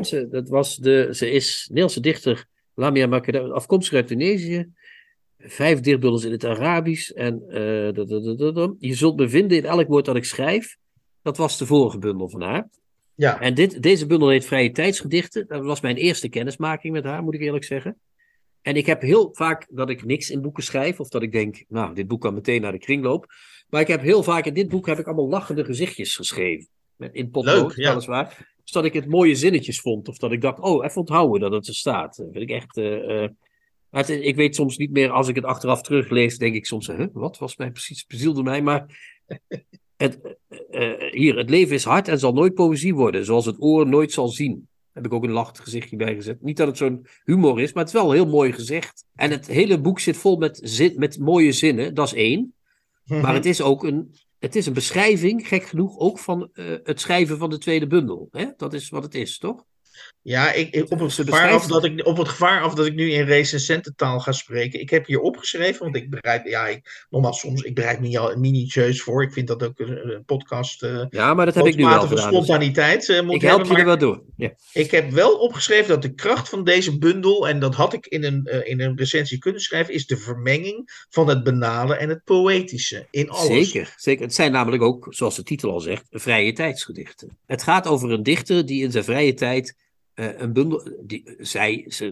[0.02, 2.46] Ze, dat was de, ze is Nederlandse dichter
[2.80, 4.72] Lamia Makadam, afkomstig uit Tunesië.
[5.38, 7.10] Vijf dichtbundels in het Arabisch.
[7.10, 8.74] En eh, da- da- da- da- da.
[8.78, 10.78] je zult me vinden in elk woord dat ik schrijf.
[11.22, 12.70] Dat was de vorige bundel van haar.
[13.16, 15.48] Ja, En dit, deze bundel heet Vrije Tijdsgedichten.
[15.48, 17.98] Dat was mijn eerste kennismaking met haar, moet ik eerlijk zeggen.
[18.62, 21.00] En ik heb heel vaak dat ik niks in boeken schrijf.
[21.00, 23.26] Of dat ik denk, nou, dit boek kan meteen naar de kringloop.
[23.70, 26.68] Maar ik heb heel vaak in dit boek heb ik allemaal lachende gezichtjes geschreven.
[26.96, 27.90] Met in potlood, ja.
[27.90, 28.54] weliswaar.
[28.70, 30.08] Dus dat ik het mooie zinnetjes vond.
[30.08, 32.16] Of dat ik dacht, oh, even onthouden dat het er staat.
[32.18, 32.78] Dat vind ik echt...
[32.78, 33.30] eh, eh,
[33.90, 37.06] het- ik weet soms niet meer, als ik het achteraf teruglees, denk ik soms, huh,
[37.14, 38.62] wat was mij precies, bezielde mij.
[38.62, 38.86] Maar
[39.98, 40.20] het,
[40.70, 44.12] eh, hier, het leven is hard en zal nooit poëzie worden, zoals het oor nooit
[44.12, 44.68] zal zien.
[44.94, 46.42] Heb ik ook een lachend gezichtje bij gezet.
[46.42, 49.06] Niet dat het zo'n humor is, maar het is wel heel mooi gezegd.
[49.16, 52.54] En het hele boek zit vol met, zin, met mooie zinnen, dat is één.
[53.22, 57.00] Maar het is ook een, het is een beschrijving, gek genoeg, ook van eh, het
[57.00, 58.28] schrijven van de tweede bundel.
[58.32, 58.46] Hè?
[58.58, 59.66] Dat is wat het is, toch?
[60.22, 62.93] Ja, ik, ik- op, het gevaar af dat ik, op het gevaar af dat ik
[62.95, 64.80] nu in recensententaal ga spreken.
[64.80, 68.38] Ik heb hier opgeschreven, want ik bereid, ja, ik, nogmaals, soms, ik bereid me al
[68.38, 69.24] minutieus voor.
[69.24, 71.91] Ik vind dat ook een, een podcast eh Ja, maar dat heb ik nu wel
[71.91, 72.30] matige gedaan.
[72.30, 73.76] dus spontaniteit eh, moet ik help hebben.
[73.76, 74.24] je er wel door.
[74.38, 74.54] Ja.
[74.74, 78.24] ik heb wel opgeschreven dat de kracht van deze bundel, en dat had ik in
[78.24, 82.24] een, eh, in een recensie kunnen schrijven, is de vermenging van het banale en het
[82.24, 83.68] poëtische in alles.
[83.72, 84.24] Zeker, zeker.
[84.24, 87.38] Het zijn namelijk ook, zoals de titel al zegt, vrije tijdsgedichten.
[87.45, 90.91] Het gaat over een dichter die in zijn vrije tijd een bundel.
[91.05, 92.12] Die, zij, ze,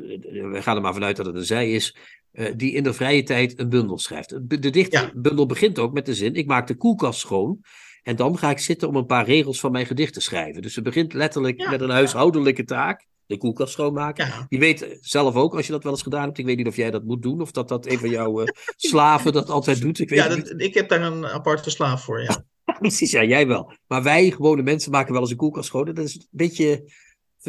[0.51, 1.95] we gaan er maar vanuit dat het een zij is.
[2.31, 4.29] eh, die in de vrije tijd een bundel schrijft.
[4.49, 7.59] De de dichterbundel begint ook met de zin: Ik maak de koelkast schoon.
[8.03, 10.61] En dan ga ik zitten om een paar regels van mijn gedicht te schrijven.
[10.61, 11.93] Dus ze begint letterlijk Ja, met een ja.
[11.93, 13.05] huishoudelijke taak.
[13.25, 14.25] De koelkast schoonmaken.
[14.25, 14.45] Ja.
[14.49, 16.37] Je weet zelf ook, als je dat wel eens gedaan hebt.
[16.37, 17.41] Ik weet niet of jij dat moet doen.
[17.41, 18.47] Of dat dat een van jouw eh,
[18.91, 19.99] slaven dat altijd doet.
[19.99, 22.43] Ik weet Ja, dat, ik heb daar een aparte slaaf voor, ja.
[22.79, 23.73] Precies, ja, jij wel.
[23.87, 25.85] Maar wij, gewone mensen, maken wel eens een koelkast schoon.
[25.85, 26.91] Dat is een beetje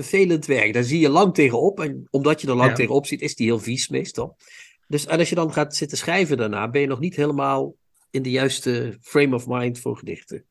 [0.03, 0.72] vervelend werk.
[0.72, 1.80] Daar zie je lang tegenop.
[1.80, 2.74] En omdat je er lang Ja.
[2.76, 4.36] tegenop ziet, is die heel vies meestal.
[4.86, 7.74] Dus en als je dan gaat zitten schrijven daarna, ben je nog niet helemaal
[8.11, 10.44] in de juiste frame of mind voor gedichten.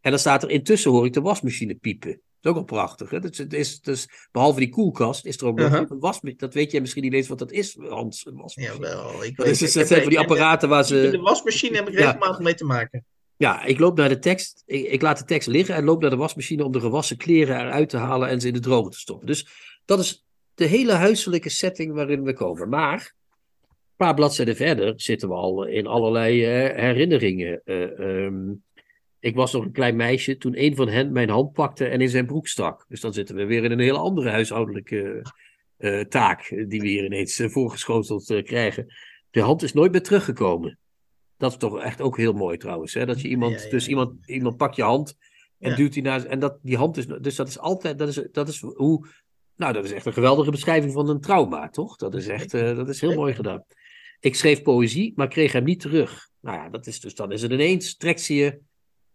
[0.00, 2.10] En dan staat er intussen hoor ik de wasmachine piepen.
[2.10, 3.10] Dat is ook wel prachtig.
[3.10, 3.20] Hè?
[3.20, 5.90] Dus, het is, dus, behalve die koelkast is er ook nog Uh-huh.
[5.90, 6.36] een wasmachine.
[6.40, 8.26] Dat weet jij misschien niet eens wat dat is, Hans.
[8.26, 8.74] Een wasmachine.
[8.74, 11.08] Jawel, ik Dat, weet is, dus- dat zijn van die apparaten waar ze...
[11.10, 12.04] De wasmachine heb ik Ja.
[12.04, 13.04] regelmatig mee te maken.
[13.36, 14.62] Ja, ik loop naar de tekst.
[14.66, 17.60] Ik, ik laat de tekst liggen en loop naar de wasmachine om de gewassen kleren
[17.60, 19.26] eruit te halen en ze in de droger te stoppen.
[19.26, 19.46] Dus
[19.84, 20.24] dat is
[20.54, 22.68] de hele huiselijke setting waarin we komen.
[22.68, 23.14] Maar
[23.60, 27.60] een paar bladzijden verder zitten we al in allerlei eh, herinneringen.
[27.64, 28.52] Eh, ehm,
[29.18, 32.08] ik was nog een klein meisje toen een van hen mijn hand pakte en in
[32.08, 32.84] zijn broek stak.
[32.88, 35.22] Dus dan zitten we weer in een hele andere huishoudelijke
[35.76, 38.86] eh, taak die we hier ineens voorgeschoteld krijgen.
[39.30, 40.78] De hand is nooit meer teruggekomen.
[41.36, 42.94] Dat is toch echt ook heel mooi trouwens.
[42.94, 43.06] Hè?
[43.06, 45.16] Dat je iemand, Ja, ja, dus iemand, iemand pakt je hand
[45.58, 46.24] en duwt die naar.
[46.24, 47.06] En dat, die hand is.
[47.06, 47.98] Dus dat is altijd.
[47.98, 49.06] Dat is, dat is hoe.
[49.56, 51.96] Nou, dat is echt een geweldige beschrijving van een trauma, toch?
[51.96, 52.54] Dat is echt.
[52.54, 53.64] eh, dat is heel mooi gedaan.
[54.20, 56.28] Ik schreef poëzie, maar kreeg hem niet terug.
[56.40, 57.14] Nou ja, dat is dus.
[57.14, 57.96] Dan is het ineens.
[57.96, 58.58] Trekt ze je.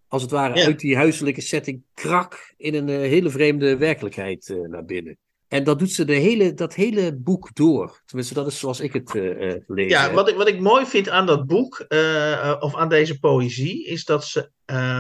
[0.07, 0.65] Als het ware Ja.
[0.65, 5.17] uit die huiselijke setting krak in een eh, hele vreemde werkelijkheid eh, naar binnen.
[5.49, 8.01] En dat doet ze de hele, dat hele boek door.
[8.05, 9.91] Tenminste, dat is zoals ik het eh eh, lees.
[9.91, 13.85] Ja, wat ik, wat ik mooi vind aan dat boek, eh, of aan deze poëzie,
[13.85, 14.51] is dat ze,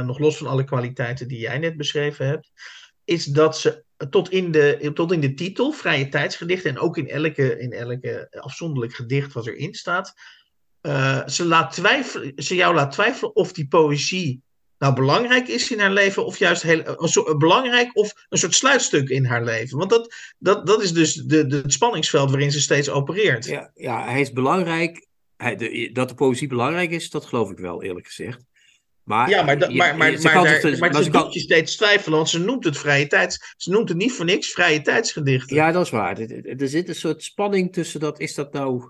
[0.05, 2.51] nog los van alle kwaliteiten die jij net beschreven hebt,
[3.03, 7.07] is dat ze tot in de, tot in de titel, vrije tijdsgedichten, en ook in
[7.09, 10.13] elke, in elke afzonderlijk gedicht wat erin staat,
[11.25, 14.41] ze, laat twijfelen, ze jou laat twijfelen of die poëzie
[14.79, 18.55] nou belangrijk is in haar leven, of juist heel, een soort, belangrijk of een soort
[18.55, 19.77] sluitstuk in haar leven.
[19.77, 23.45] Want dat, dat, dat is dus de, de, het spanningsveld waarin ze steeds opereert.
[23.45, 25.07] Ja, ja hij is belangrijk.
[25.37, 28.39] Hij, de, dat de poëzie belangrijk is, dat geloof ik wel, eerlijk gezegd.
[29.03, 32.17] Maar, Ja, maar, dat, je- maar, maar, ze maar, daar- ze kan- je steeds twijfelen,
[32.17, 33.53] want ze noemt het vrije tijds.
[33.57, 35.55] Ze noemt het niet voor niks vrije tijdsgedichten.
[35.55, 36.19] Ja, dat is waar.
[36.19, 38.19] Er zit een soort spanning tussen dat.
[38.19, 38.89] Is dat nou.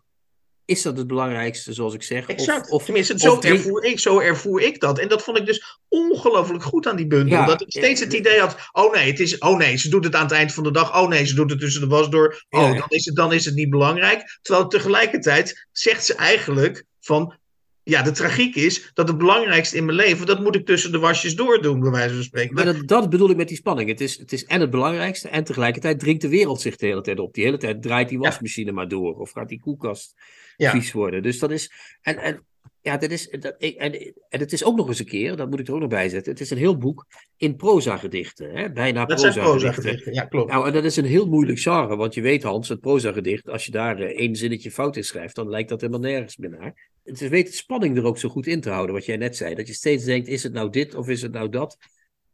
[0.69, 2.21] Is dat het belangrijkste, zoals ik zeg?
[2.23, 2.69] Of- Exact.
[2.69, 4.99] Of, Tenminste, of zo, drie- ervoer ik, zo ervoer ik dat.
[4.99, 7.37] En dat vond ik dus ongelooflijk goed aan die bundel.
[7.37, 10.03] Ja, dat ik steeds het idee had: oh nee, het is, oh nee, ze doet
[10.03, 11.01] het aan het eind van de dag.
[11.01, 12.45] Oh nee, ze doet het tussen de was door.
[12.49, 12.73] Oh, Ja, ja.
[12.79, 14.39] dan, is het, dan is het niet belangrijk.
[14.41, 17.37] Terwijl tegelijkertijd zegt ze eigenlijk van.
[17.83, 20.99] Ja, de tragiek is dat het belangrijkste in mijn leven, dat moet ik tussen de
[20.99, 22.53] wasjes door doen, bij wijze van spreken.
[22.55, 23.89] Maar dat, dat bedoel ik met die spanning.
[23.89, 25.29] Het is, het is en het belangrijkste.
[25.29, 27.33] En tegelijkertijd dringt de wereld zich de hele tijd op.
[27.33, 28.23] Die hele tijd draait die Ja.
[28.23, 29.15] wasmachine maar door.
[29.15, 30.13] Of gaat die koelkast
[30.59, 30.71] Ja.
[30.71, 31.23] vies worden.
[31.23, 31.71] Dus dat is.
[32.01, 32.45] En, en
[32.81, 33.29] ja, dat is.
[33.29, 33.93] Dat, ik, en,
[34.29, 35.35] en het is ook nog eens een keer.
[35.35, 36.31] Dat moet ik er ook nog bij zetten.
[36.31, 37.05] Het is een heel boek
[37.37, 38.51] in proza gedichten.
[38.51, 38.71] Hè?
[38.71, 39.83] Bijna dat zijn proza proza gedichten.
[39.83, 40.13] gedichten.
[40.13, 40.51] Ja, klopt.
[40.51, 43.65] Nou, en dat is een heel moeilijk genre, want je weet Hans, het proza-gedicht, als
[43.65, 46.89] je daar eh, één zinnetje fout in schrijft, dan lijkt dat helemaal nergens meer naar.
[47.03, 49.55] Ze weet de spanning er ook zo goed in te houden, wat jij net zei.
[49.55, 51.77] Dat je steeds denkt, is het nou dit of is het nou dat?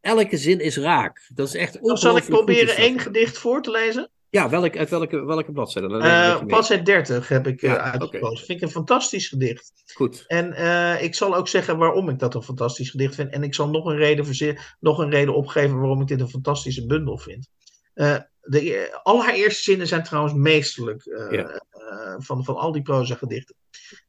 [0.01, 1.29] Elke zin is raak.
[1.33, 4.09] Dat is echt Dan zal ik proberen is één gedicht voor te lezen.
[4.35, 5.97] Ja, welk, uit welke, welke bladzijde?
[5.97, 6.45] Eh mee.
[6.45, 8.45] bladzijde 30 heb ik eh, Ja, uitgekozen.
[8.45, 9.71] Vind ik een fantastisch gedicht.
[9.93, 10.23] Goed.
[10.27, 13.31] En eh, ik zal ook zeggen waarom ik dat een fantastisch gedicht vind.
[13.31, 16.85] En ik zal nog een reden, nog een reden opgeven waarom ik dit een fantastische
[16.85, 17.47] bundel vind.
[17.93, 21.61] Eh, de, e- al haar eerste zinnen zijn trouwens meesterlijk eh, Ja.
[21.69, 23.55] eh, van, van al die proza gedichten.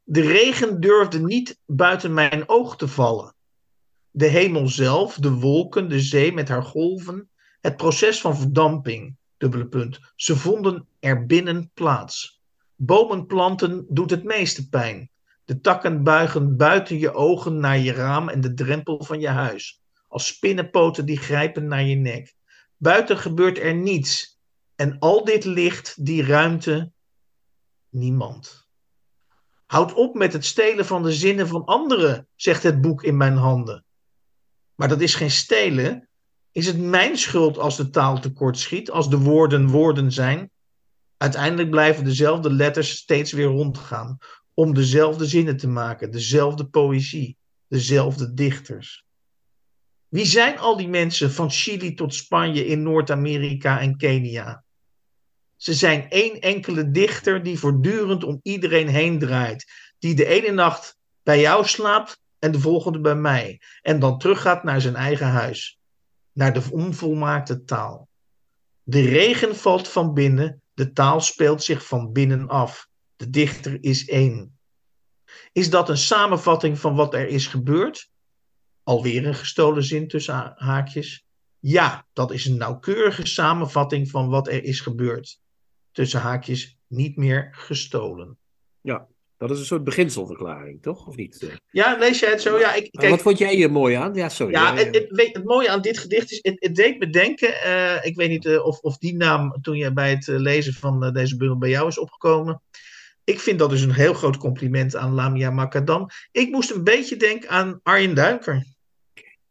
[0.02, 3.34] De regen durfde niet buiten mijn oog te vallen.
[4.10, 7.30] De hemel zelf, de wolken, de zee met haar golven.
[7.60, 10.00] Het proces van verdamping, dubbele punt.
[10.16, 12.42] Ze vonden er binnen plaats.
[12.74, 15.10] Bomen planten doet het meeste pijn.
[15.44, 19.80] De takken buigen buiten je ogen naar je raam en de drempel van je huis.
[20.08, 22.34] Als spinnenpoten die grijpen naar je nek.
[22.76, 24.38] Buiten gebeurt er niets.
[24.74, 26.92] En al dit licht, die ruimte,
[27.88, 28.68] niemand.
[29.66, 33.36] Houd op met het stelen van de zinnen van anderen, zegt het boek in mijn
[33.36, 33.84] handen.
[34.74, 36.08] Maar dat is geen stelen.
[36.56, 40.50] Is het mijn schuld als de taal tekort schiet, als de woorden woorden zijn?
[41.16, 44.18] Uiteindelijk blijven dezelfde letters steeds weer rondgaan
[44.54, 47.36] om dezelfde zinnen te maken, dezelfde poëzie,
[47.68, 49.04] dezelfde dichters.
[50.08, 54.64] Wie zijn al die mensen van Chili tot Spanje in Noord-Amerika en Kenia?
[55.56, 60.98] Ze zijn één enkele dichter die voortdurend om iedereen heen draait, die de ene nacht
[61.22, 65.78] bij jou slaapt en de volgende bij mij, en dan teruggaat naar zijn eigen huis,
[66.36, 68.08] naar de onvolmaakte taal.
[68.82, 72.88] De regen valt van binnen, de taal speelt zich van binnen af.
[73.16, 74.58] De dichter is één.
[75.52, 78.10] Is dat een samenvatting van wat er is gebeurd?
[78.82, 81.26] Alweer een gestolen zin tussen ha- haakjes.
[81.58, 85.40] Ja, dat is een nauwkeurige samenvatting van wat er is gebeurd.
[85.92, 88.38] Tussen haakjes niet meer gestolen.
[89.38, 91.06] Dat is een soort beginselverklaring, toch?
[91.06, 91.58] Of niet?
[91.70, 92.58] Ja, lees jij het zo?
[92.58, 94.14] Ja, ik, kijk, Wat vond jij hier mooi aan?
[94.14, 94.52] Ja, sorry.
[94.52, 98.16] Ja, het, het, mooie aan dit gedicht is, het, het deed me denken, eh, ik
[98.16, 101.36] weet niet eh, of, of die naam toen je bij het eh, lezen van deze
[101.36, 102.62] bundel bij jou is opgekomen.
[103.24, 106.08] Ik vind dat dus een heel groot compliment aan Lamia Makadam.
[106.32, 108.64] Ik moest een beetje denken aan Arjen Duiker.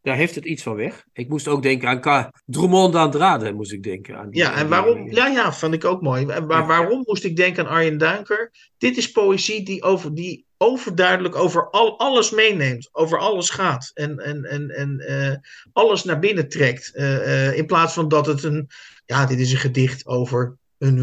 [0.06, 1.06] Daar heeft het iets van weg.
[1.14, 4.18] Ik moest ook denken aan Ka Drummond d'Andrade, moest ik denken.
[4.18, 5.12] Aan die- Ja, en waarom?
[5.12, 6.26] Ja, ja, vond ik ook mooi.
[6.26, 6.66] En waar- Ja.
[6.68, 8.52] waarom moest ik denken aan Arjen Duiker?
[8.78, 14.18] Dit is poëzie die, over, die overduidelijk over al, alles meeneemt, over alles gaat en,
[14.20, 15.36] en, en, en eh,
[15.74, 16.92] alles naar binnen trekt.
[16.96, 18.68] Eh, eh, in plaats van dat het een,
[19.06, 20.96] ja, dit is een gedicht over een,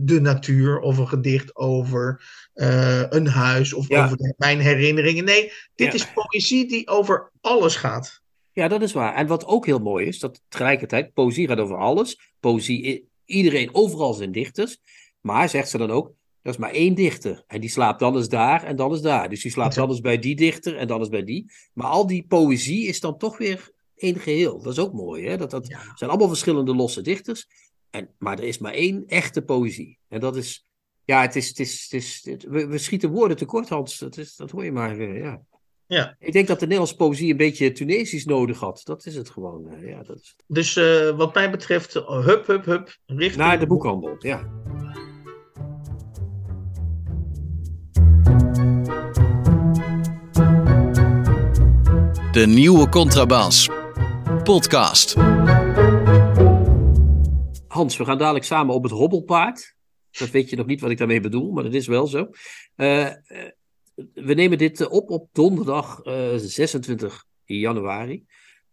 [0.00, 2.22] de natuur of een gedicht over
[3.08, 4.04] een huis of Ja.
[4.04, 5.24] over mijn herinneringen.
[5.24, 5.92] Nee, dit Ja.
[5.92, 8.20] is poëzie die over alles gaat.
[8.58, 9.14] Ja, dat is waar.
[9.14, 12.32] En wat ook heel mooi is, dat tegelijkertijd, poëzie gaat over alles.
[12.40, 14.78] Poëzie, iedereen, overal zijn dichters.
[15.20, 17.44] Maar, zegt ze dan ook, dat is maar één dichter.
[17.46, 19.28] En die slaapt dan eens daar en dan eens daar.
[19.28, 21.52] Dus die slaapt dan eens bij die dichter en dan eens bij die.
[21.72, 24.62] Maar al die poëzie is dan toch weer één geheel.
[24.62, 25.36] Dat is ook mooi, hè?
[25.36, 25.80] Dat, dat Ja.
[25.94, 27.46] zijn allemaal verschillende losse dichters.
[27.90, 29.98] En, maar er is maar één echte poëzie.
[30.08, 30.66] En dat is,
[31.04, 33.98] ja, het is, het is, het is, het- we, we schieten woorden tekort, Hans.
[33.98, 35.42] Dat, is, dat hoor je maar, ja.
[35.88, 36.16] Ja.
[36.18, 38.80] Ik denk dat de Nederlandse poëzie een beetje Tunesisch nodig had.
[38.84, 39.70] Dat is het gewoon.
[39.70, 40.36] eh, ja, dat is...
[40.46, 44.48] Dus eh, wat mij betreft, hup, hup, hup, richting Naar de boekhandel, ja.
[52.32, 53.68] De nieuwe contrabas.
[54.42, 55.14] Podcast.
[57.68, 59.76] Hans, we gaan dadelijk samen op het hobbelpaard.
[60.10, 62.30] Dat weet je nog niet wat ik daarmee bedoel, maar dat is wel zo.
[62.74, 63.14] Eh, eh,
[64.14, 68.24] we nemen dit eh, op op donderdag eh, 26 januari.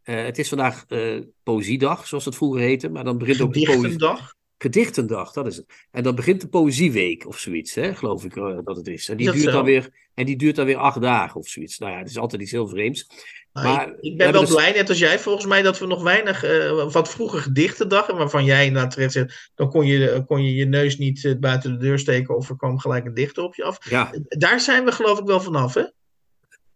[0.05, 2.89] Eh, het is vandaag eh, Poëziedag, zoals het vroeger heette.
[2.89, 3.75] Maar dan begint ook de poëzie.
[3.75, 4.35] Gedichtendag.
[4.57, 5.65] Gedichtendag, dat is het.
[5.91, 9.09] En dan begint de Poëzieweek of zoiets, hè, geloof ik eh, dat het is.
[9.09, 9.51] En die, Dat duurt zo.
[9.51, 11.77] dan weer, en die duurt dan weer acht dagen of zoiets.
[11.77, 13.07] Nou ja, het is altijd iets heel vreemds.
[13.55, 16.03] Nou, Maar ik, ben wel dus- blij, net als jij, volgens mij, dat we nog
[16.03, 20.55] weinig, eh, wat vroeger gedichtendag, waarvan jij inderdaad terecht zegt, dan kon je, kon je
[20.55, 23.55] je neus niet eh, buiten de deur steken of er kwam gelijk een dichter op
[23.55, 23.89] je af.
[23.89, 25.83] Ja, Daar zijn we geloof ik wel vanaf, hè?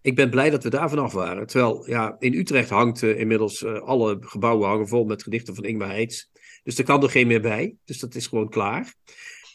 [0.02, 1.48] ik ben blij dat we daar vanaf waren.
[1.48, 5.90] Terwijl, ja, in Utrecht hangt eh, inmiddels alle gebouwen hangen vol met gedichten van Ingmar
[5.90, 6.26] Heitz.
[6.64, 7.76] Dus er kan er geen meer bij.
[7.86, 8.94] Dus dat is gewoon klaar.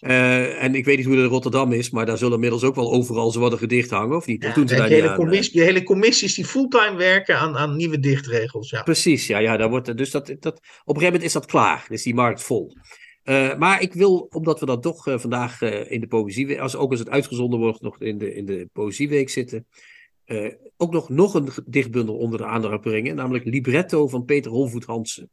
[0.04, 2.74] Eh, en ik weet niet hoe het in Rotterdam is, maar daar zullen inmiddels ook
[2.74, 4.42] wel overal zo wat een gedicht hangen, of niet?
[4.42, 7.38] Ja, doen ze de, daar niet hele aan, commissie, de hele commissies die fulltime werken
[7.38, 8.70] aan, aan nieuwe dichtregels.
[8.70, 8.82] Ja.
[8.82, 11.86] Precies, ja, ja daar wordt, dus dat, dat, op een gegeven moment is dat klaar.
[11.88, 12.76] is die markt vol.
[13.22, 16.76] Eh, maar ik wil, omdat we dan toch eh, vandaag eh, in de Poëzieweek, als,
[16.76, 19.66] ook als het uitgezonden wordt, nog in de, in de Poëzieweek zitten,
[20.24, 24.84] eh, ook nog, nog een dichtbundel onder de aandacht brengen, namelijk Libretto van Peter Holvoet
[24.84, 25.30] Hansen.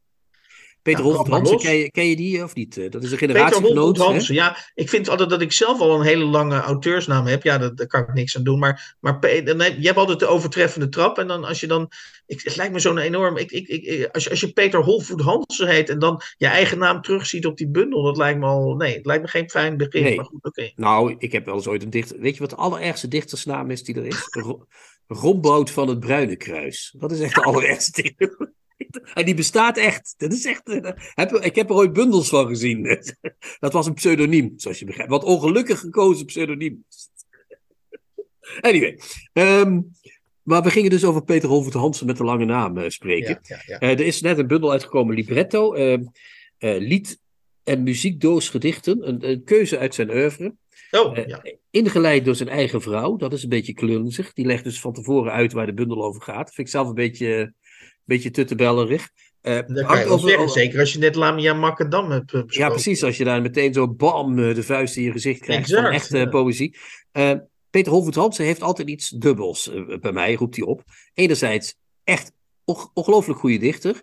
[0.81, 2.77] Peter Ja, Hansen, ken je, ken je die of niet?
[2.77, 3.97] Eh, Dat is een Peter generatiegenoot.
[3.97, 4.35] Hansen.
[4.35, 7.43] Ja, ik vind altijd dat ik zelf al een hele lange auteursnaam heb.
[7.43, 8.59] Ja, daar, daar kan ik niks aan doen.
[8.59, 11.17] Maar, maar je hebt altijd de overtreffende trap.
[11.17, 11.91] En dan als je dan.
[12.25, 13.37] Ik, het lijkt me zo'n enorm.
[13.37, 15.89] Ik, ik, ik, als, je, als je Peter Holvoet Hansen heet.
[15.89, 18.03] en dan je eigen naam terugziet op die bundel.
[18.03, 18.75] dat lijkt me al.
[18.75, 20.03] Nee, het lijkt me geen fijn begin.
[20.03, 20.15] Nee.
[20.15, 20.71] Maar goed, oké.
[20.75, 22.19] Nou, ik heb wel eens ooit een dichter.
[22.19, 24.27] Weet je wat de allerergste dichtersnaam is die er is?
[24.29, 24.65] Ro-
[25.07, 26.95] Rombout van het Bruine Kruis.
[26.99, 28.53] Dat is echt de allerergste dichter.
[29.13, 30.13] En die bestaat echt.
[30.17, 32.99] Dat is echt eh, heb, ik heb er ooit bundels van gezien.
[33.59, 35.11] Dat was een pseudoniem, zoals je begrijpt.
[35.11, 36.83] Wat ongelukkig gekozen pseudoniem.
[38.61, 38.99] Anyway.
[39.33, 39.81] ehm,
[40.43, 43.39] maar we gingen dus over Peter Holvoet Hansen met de lange naam eh, spreken.
[43.43, 43.79] Ja, ja, ja.
[43.79, 45.73] Eh, er is net een bundel uitgekomen, Libretto.
[45.73, 46.01] eh, eh,
[46.59, 47.19] lied-
[47.63, 49.07] en muziekdoos gedichten.
[49.07, 50.55] Een, een keuze uit zijn oeuvre.
[50.91, 51.43] Oh, ja.
[51.69, 53.15] Ingeleid door zijn eigen vrouw.
[53.15, 54.33] Dat is een beetje klunzig.
[54.33, 56.53] Die legt dus van tevoren uit waar de bundel over gaat.
[56.53, 57.53] Vind ik zelf een beetje,
[58.13, 59.09] beetje tuttebellerig.
[59.41, 60.49] Eh, Dat kan je over- zeggen.
[60.49, 63.03] Zeker als je net Lamia Makadam hebt eh, Ja, precies.
[63.03, 65.95] Als je daar meteen zo bam eh, de vuist in je gezicht krijgt van Exact,
[65.95, 66.25] echte ja.
[66.25, 66.75] poëzie.
[67.69, 70.83] Peter Holvoet Hansen heeft altijd iets dubbels bij mij, roept hij op.
[71.13, 72.31] Enerzijds echt
[72.65, 74.01] onge- ongelooflijk goede dichter.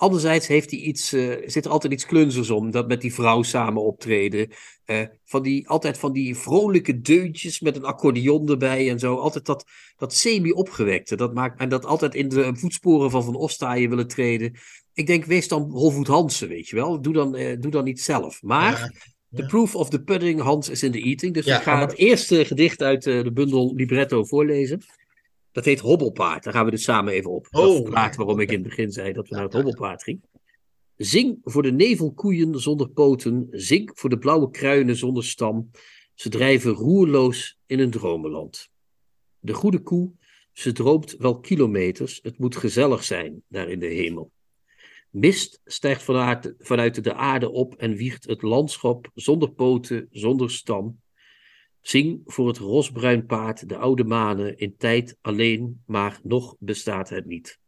[0.00, 2.70] Anderzijds heeft hij iets, eh, zit er altijd iets klunzers om.
[2.70, 4.48] Dat met die vrouw samen optreden.
[4.84, 9.16] Eh, van die, altijd van die vrolijke deuntjes met een accordeon erbij en zo.
[9.16, 9.64] Altijd dat,
[9.96, 11.16] dat semi-opgewekte.
[11.16, 14.54] Dat maakt, en dat altijd in de voetsporen van Van Ostaaien willen treden.
[14.94, 17.00] Ik denk, wees dan Holvoet Hansen, weet je wel.
[17.00, 18.42] Doe dan, eh, doe dan niet zelf.
[18.42, 18.90] Maar Ja,
[19.36, 21.34] The proof of the pudding, Hans, is in the eating.
[21.34, 24.82] Dus Ja, ik ga maar- het eerste gedicht uit de bundel Libretto voorlezen.
[25.52, 26.44] Dat heet Hobbelpaard.
[26.44, 27.48] Daar gaan we dus samen even op.
[27.50, 29.52] Dat Oh, verklaart ja, waarom ik in het begin zei dat we naar het.
[29.52, 30.28] Hobbelpaard gingen.
[30.96, 33.46] Zing voor de nevelkoeien zonder poten.
[33.50, 35.70] Zing voor de blauwe kruinen zonder stam.
[36.14, 38.68] Ze drijven roerloos in een dromenland.
[39.38, 40.12] De goede koe,
[40.52, 42.20] ze droomt wel kilometers.
[42.22, 44.32] Het moet gezellig zijn daar in de hemel.
[45.10, 46.02] Mist stijgt
[46.58, 50.99] vanuit de aarde op en wiegt het landschap zonder poten, zonder stam.
[51.80, 57.26] Zing voor het rosbruin paard de oude manen in tijd alleen, maar nog bestaat het
[57.26, 57.58] niet.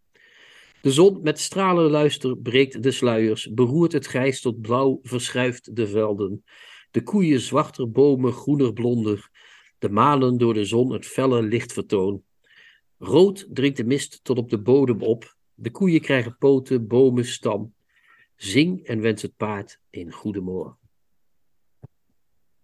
[0.83, 6.45] De zon met stralenluister breekt de sluiers, beroert het grijs tot blauw, verschuift de velden.
[6.91, 9.31] De koeien zwarter bomen, groener blonder,
[9.79, 12.23] de manen door de zon het felle licht vertoon.
[12.99, 17.75] Rood dringt de mist tot op de bodem op, de koeien krijgen poten, bomen, stam.
[18.37, 20.82] Zing en wens het paard een goede morgen.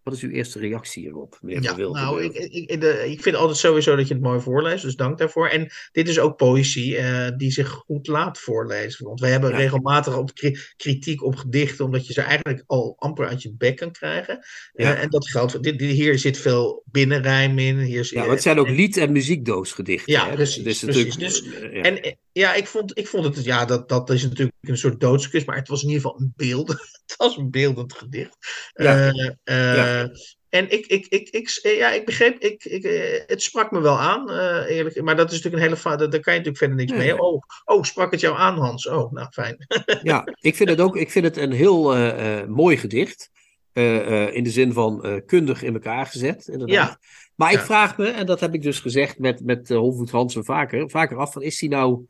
[0.09, 3.37] Wat is uw eerste reactie hierop, meneer Ja, Van nou, ik, ik, de, ik vind
[3.37, 5.49] altijd sowieso dat je het mooi voorleest, dus dank daarvoor.
[5.49, 9.05] En dit is ook poëzie eh, die zich goed laat voorlezen.
[9.07, 9.57] Want we hebben Ja.
[9.57, 13.77] regelmatig op kri- kritiek op gedichten, omdat je ze eigenlijk al amper uit je bek
[13.77, 14.39] kan krijgen.
[14.73, 14.95] Eh, Ja.
[14.95, 17.79] en dat geldt voor dit, dit- hier zit veel binnenrijm in.
[17.79, 20.13] Hier zit, Ja, maar het zijn ook lied- en muziekdoosgedichten.
[20.13, 20.35] Ja, hè?
[20.35, 21.17] precies, Dus precies.
[21.17, 21.83] natuurlijk, eh, ja.
[21.83, 25.45] En ja, ik vond, ik vond het, ja, dat, dat is natuurlijk een soort doodskus,
[25.45, 26.69] maar het was in ieder geval een beeld.
[27.07, 28.37] het was een beeldend gedicht.
[28.75, 28.95] Ja.
[28.95, 30.11] Eh, eh, Ja.
[30.49, 32.83] En ik, ik, ik, ik, eh, ja, ik begreep, ik, ik,
[33.27, 34.31] het sprak me wel aan,
[34.67, 35.03] eerlijk.
[35.03, 37.01] Maar dat is natuurlijk een hele daar daar kan je natuurlijk verder niks Nee.
[37.01, 37.23] mee.
[37.23, 38.89] Oh, oh, sprak het jou aan, Hans?
[38.89, 39.67] Oh, nou fijn.
[40.03, 41.97] Ja, ik vind het ook ik vind het een heel
[42.47, 43.31] mooi gedicht.
[44.33, 46.77] In de zin van kundig in elkaar gezet, inderdaad.
[46.77, 46.99] Ja.
[47.35, 47.65] Maar ik Ja.
[47.65, 51.33] vraag me, en dat heb ik dus gezegd met, met Holvoet Hansen vaker, vaker af,
[51.33, 52.07] van is hij nou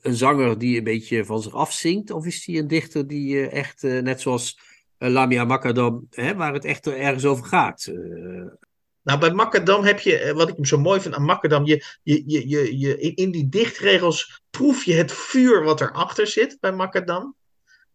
[0.00, 2.10] een zanger die een beetje van zich afzingt?
[2.10, 4.58] Of is hij een dichter die eh, echt, eh, net zoals
[4.98, 7.84] eh, Lamia Makadam, hè, waar het echt er ergens over gaat?
[7.86, 7.94] Eh,
[9.02, 12.22] Nou, bij Macadam heb je, eh, wat ik zo mooi vind aan Macadam, je, je,
[12.48, 17.36] je, je, in- die dichtregels proef je het vuur wat erachter zit bij Macadam.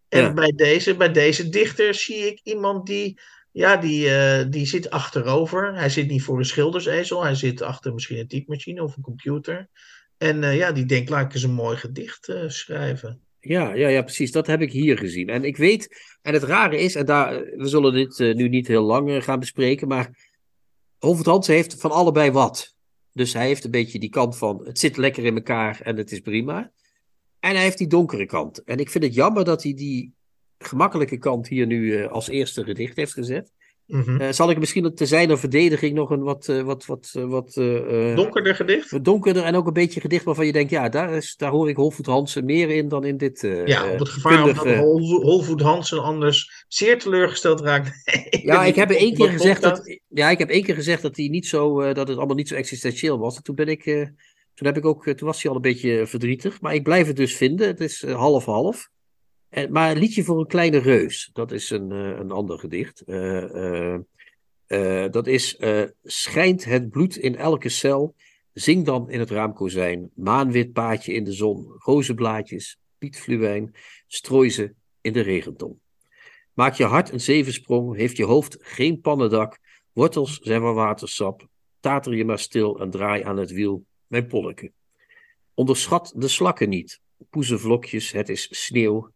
[0.09, 0.33] En Ja.
[0.33, 3.19] bij, deze, bij deze dichter zie ik iemand die,
[3.51, 5.75] ja, die, eh, die zit achterover.
[5.75, 9.69] Hij zit niet voor een schildersezel, hij zit achter misschien een typemachine of een computer.
[10.17, 13.21] En eh, ja, die denkt, laat ik eens een mooi gedicht eh, schrijven.
[13.47, 14.31] Ja, ja, ja, precies.
[14.31, 15.29] Dat heb ik hier gezien.
[15.29, 18.67] En ik weet, en het rare is, en daar, we zullen dit eh, nu niet
[18.67, 20.35] heel lang eh, gaan bespreken, maar
[20.97, 22.75] Holvoet Hansen heeft van allebei wat.
[23.13, 26.11] Dus hij heeft een beetje die kant van het zit lekker in elkaar en het
[26.11, 26.71] is prima.
[27.39, 28.63] En hij heeft die donkere kant.
[28.63, 30.13] En ik vind het jammer dat hij die
[30.57, 33.51] gemakkelijke kant hier nu eh, als eerste gedicht heeft gezet.
[33.87, 34.21] Mhm.
[34.21, 37.53] Eh, zal ik misschien te zijner verdediging nog een wat, eh, wat, wat, eh, wat
[38.15, 39.03] Donkerder gedicht?
[39.03, 41.75] donkerder en ook een beetje gedicht waarvan je denkt, ja, daar, is, daar hoor ik
[41.75, 43.41] Holvoet Hansen meer in dan in dit.
[43.65, 47.91] Ja, op het gevaar dat kundige- Hol- Holvoet Hansen anders zeer teleurgesteld raakt.
[48.41, 51.27] Ja, ik heb één keer gezegd dat, ja, ik heb één keer gezegd dat hij
[51.27, 53.35] niet zo, dat het allemaal niet zo existentieel was.
[53.35, 53.83] En toen ben ik,
[54.53, 56.61] toen heb ik ook, toen was hij al een beetje verdrietig.
[56.61, 57.67] Maar ik blijf het dus vinden.
[57.67, 58.89] Het is half-half.
[59.65, 63.01] Maar liedje voor een kleine reus, dat is een, eh, een ander gedicht.
[63.01, 65.57] Eh, eh, dat is
[66.03, 68.15] Schijnt het bloed in elke cel,
[68.53, 70.09] zing dan in het raamkozijn.
[70.15, 73.75] Maanwit paadje in de zon, rozenblaadjes, pietfluwijn,
[74.07, 75.79] strooi ze in de regenton.
[76.53, 79.59] Maak je hart een zevensprong, heeft je hoofd geen pannendak,
[79.93, 81.47] wortels zijn van watersap,
[81.79, 84.71] tater je maar stil en draai aan het wiel, mijn polleke.
[85.53, 86.99] Onderschat de slakken niet,
[87.29, 89.15] poezenvlokjes, het is sneeuw.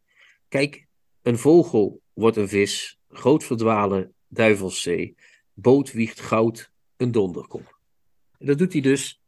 [0.51, 0.87] Kijk,
[1.21, 5.15] een vogel wordt een vis, groot verdwalen, duivelszee,
[5.53, 7.79] boot wiegt goud, een donderkop.
[8.37, 9.21] En dat doet hij dus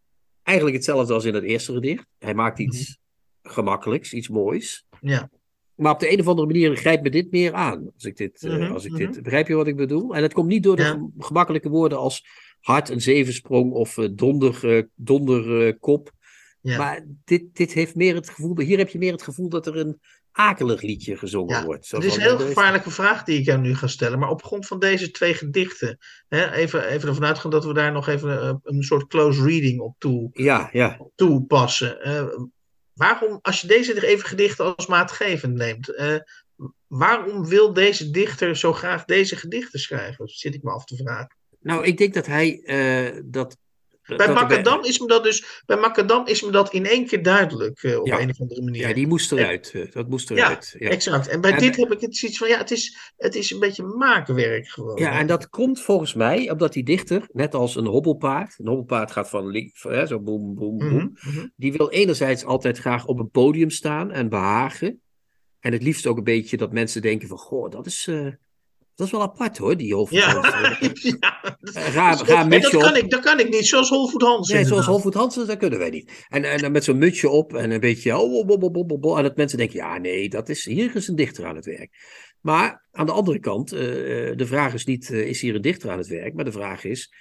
[0.43, 2.05] eigenlijk hetzelfde als in het eerste gedicht.
[2.19, 2.99] Hij maakt iets
[3.43, 4.85] gemakkelijks, iets moois.
[5.01, 5.29] Ja.
[5.75, 7.91] Maar op de een of andere manier grijpt me dit meer aan.
[7.93, 8.99] Als ik dit, Mhm, als ik mhm.
[8.99, 10.15] dit, begrijp je wat ik bedoel?
[10.15, 11.09] En dat komt niet door de Ja.
[11.17, 12.25] gemakkelijke woorden als
[12.59, 16.11] hart, een zevensprong of eh, donder, eh, donderkop.
[16.61, 16.77] Ja.
[16.77, 19.77] Maar dit, dit heeft meer het gevoel, hier heb je meer het gevoel dat er
[19.77, 19.99] een
[20.33, 21.91] akelig liedje gezongen Ja, wordt.
[21.91, 24.19] Het is een heel gevaarlijke vraag die ik jou nu ga stellen.
[24.19, 27.91] Maar op grond van deze twee gedichten, hè, even, even ervan uitgaan dat we daar
[27.91, 30.95] nog even eh, een soort close reading op toe, Ja, ja.
[30.99, 32.01] op toepassen.
[32.01, 32.25] Eh,
[32.93, 36.15] waarom, als je deze even gedichten als maatgevend neemt, eh,
[36.87, 40.25] waarom wil deze dichter zo graag deze gedichten schrijven?
[40.25, 41.37] Dat zit ik me af te vragen.
[41.59, 43.57] Nou, ik denk dat hij eh, dat.
[44.07, 47.83] Bij Macadam is me dat dus, bij Macadam is me dat in één keer duidelijk
[47.83, 48.19] eh, op Ja.
[48.19, 48.87] een of andere manier.
[48.87, 49.71] Ja, die moest eruit.
[49.73, 50.75] eh, Dat moest eruit.
[50.79, 51.27] Ja, Exact.
[51.27, 53.59] En bij En dit heb ik het zoiets van, ja, het is, het is een
[53.59, 54.97] beetje maakwerk gewoon.
[54.97, 59.11] Ja, en dat komt volgens mij omdat die dichter, net als een hobbelpaard, een hobbelpaard
[59.11, 61.47] gaat van links, hè, zo boem, boem, boem, Mhm, mhm.
[61.55, 65.01] die wil enerzijds altijd graag op een podium staan en behagen.
[65.59, 68.27] En het liefst ook een beetje dat mensen denken van, goh, dat is, eh,
[68.95, 69.95] dat is wel apart hoor, die.
[70.09, 70.33] Ja,
[71.59, 71.73] Dus
[72.61, 74.49] dat, kan ik, dat kan ik niet, zoals Holvoet Hans.
[74.51, 74.85] Nee, zoals.
[74.85, 76.25] Holvoet Hansen, dat kunnen wij niet.
[76.29, 78.17] En, en dan met zo'n mutsje op en een beetje.
[78.17, 80.95] Oh, oh, oh, oh, oh, oh, en dat mensen denken: ja, nee, dat is, hier
[80.95, 81.89] is een dichter aan het werk.
[82.41, 85.61] Maar aan de andere kant, eh, eh, de vraag is niet: eh, is hier een
[85.61, 86.33] dichter aan het werk?
[86.33, 87.13] Maar de vraag is: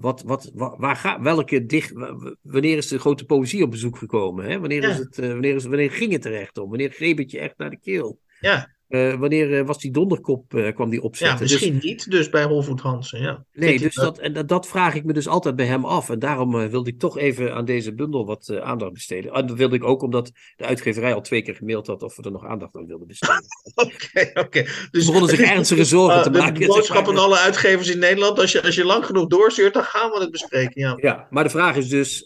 [0.00, 3.70] wat, wat, wa- waar ga, welke dicht, wa- wa- wanneer is de grote poëzie op
[3.70, 4.44] bezoek gekomen?
[4.44, 4.58] Hè?
[4.60, 4.88] Wanneer, Ja.
[4.88, 6.68] is het, wanneer, is, wanneer ging het er echt om?
[6.68, 8.20] Wanneer greep het je echt naar de keel?
[8.40, 11.38] Ja, Eh, wanneer eh, was die donderkop, eh, kwam die ja opzetten?
[11.38, 13.20] Dus- misschien niet, dus bij Holvoet Hansen.
[13.20, 13.44] Ja.
[13.52, 16.10] Nee, dus dat, en dat, dat vraag ik me dus altijd bij hem af.
[16.10, 19.32] En daarom wilde ik toch even aan deze bundel wat aandacht besteden.
[19.32, 22.22] En dat wilde ik ook omdat de uitgeverij al twee keer gemaild had of we
[22.22, 23.44] er nog aandacht aan wilden besteden.
[23.74, 24.66] Oké, oké.
[24.90, 26.66] Dus begonnen zich ernstige zorgen Ah, te de maken.
[26.66, 28.38] boodschap aan alle uitgevers in Nederland.
[28.38, 30.80] Als je, als je lang genoeg doorstuurt, dan gaan we het bespreken.
[30.80, 30.98] Ja.
[31.00, 32.24] Ja, maar de vraag is dus...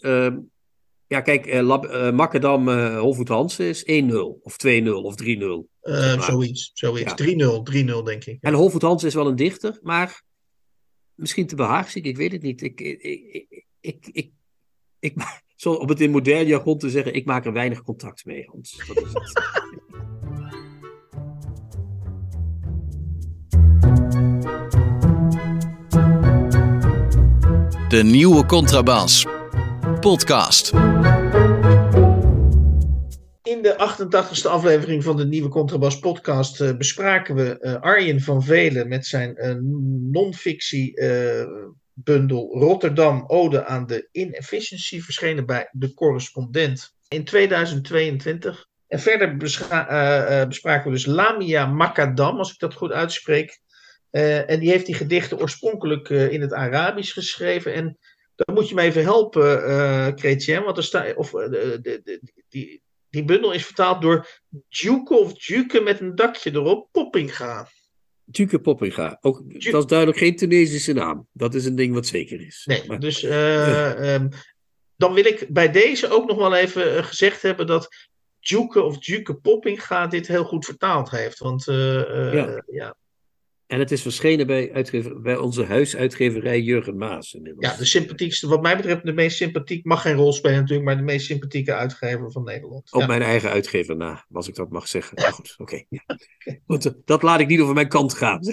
[1.13, 5.69] ja, kijk, eh, Lab, eh, Makkerdam, eh Holvoet Hansen is 1-0 of 2-0 of 3-0.
[5.81, 6.25] Eh, Zeg maar.
[6.25, 7.09] zoiets, zoiets.
[7.09, 7.15] Ja.
[7.15, 8.37] 3-0, 3-0 denk ik.
[8.41, 10.23] En Holvoet Hansen is wel een dichter, maar
[11.15, 12.61] misschien te behaagziek, ik weet het niet.
[12.61, 14.31] Ik, ik, ik, ik, ik,
[14.99, 15.15] ik,
[15.55, 18.83] zo om het in modern jargon te zeggen, ik maak er weinig contact mee, Hans.
[18.87, 19.31] Dat is het.
[27.89, 29.25] De nieuwe Contrabas.
[29.99, 30.73] Podcast.
[33.63, 38.87] De 88ste aflevering van de nieuwe Contrabas podcast eh, bespraken we eh, Arjen van Velen
[38.87, 39.55] met zijn eh,
[40.11, 41.01] non-fictie
[41.93, 48.67] bundel Rotterdam Ode aan de Inefficiency, verschenen bij De Correspondent in 2022.
[48.87, 49.37] En verder
[50.47, 53.59] bespraken we dus Lamia Makadam, als ik dat goed uitspreek.
[54.11, 57.73] En die heeft die gedichten oorspronkelijk in het Arabisch geschreven.
[57.73, 57.97] En
[58.35, 61.15] dan moet je me even helpen, eh Chrétien, want er staat.
[61.15, 62.82] Of, de, de- die,
[63.13, 64.27] die bundel is vertaald door
[64.69, 67.67] Duke of Duke met een dakje erop, Poppinga.
[68.31, 69.17] Tuke Poppinga.
[69.21, 71.27] Ook, dat is duidelijk geen Tunesische naam.
[71.31, 72.63] Dat is een ding wat zeker is.
[72.65, 74.29] Nee, Maar- dus eh, ehm,
[74.95, 77.89] dan wil ik bij deze ook nog wel even eh, gezegd hebben dat
[78.39, 81.39] Duke of Duke Poppinga dit heel goed vertaald heeft.
[81.39, 82.63] Want eh, Ja.
[82.67, 82.95] ja.
[83.73, 87.65] En het is verschenen bij, uitgever, bij onze huisuitgeverij Jurgen Maas inmiddels.
[87.65, 90.97] ja, de sympathiekste, wat mij betreft, de meest sympathiek, mag geen rol spelen natuurlijk, maar
[90.97, 92.91] de meest sympathieke uitgever van Nederland.
[92.93, 93.07] Op Ja.
[93.07, 95.17] mijn eigen uitgever na, als ik dat mag zeggen.
[95.21, 95.83] Maar goed, oké.
[95.89, 96.03] ja.
[96.67, 98.39] Eh, dat laat ik niet over mijn kant gaan.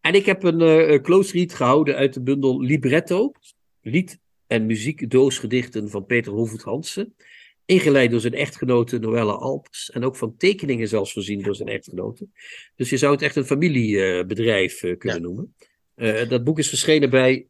[0.00, 3.32] En ik heb een eh, close read gehouden uit de bundel Libretto.
[3.80, 7.14] lied- en muziekdoosgedichten van Peter Hoevoet Hansen.
[7.66, 9.90] Ingeleid door zijn echtgenote Noelle Alpers.
[9.90, 12.28] En ook van tekeningen zelfs voorzien door zijn echtgenote.
[12.76, 15.24] Dus je zou het echt een familiebedrijf eh, kunnen Ja.
[15.24, 15.54] noemen.
[15.94, 17.46] Eh, dat boek is verschenen bij,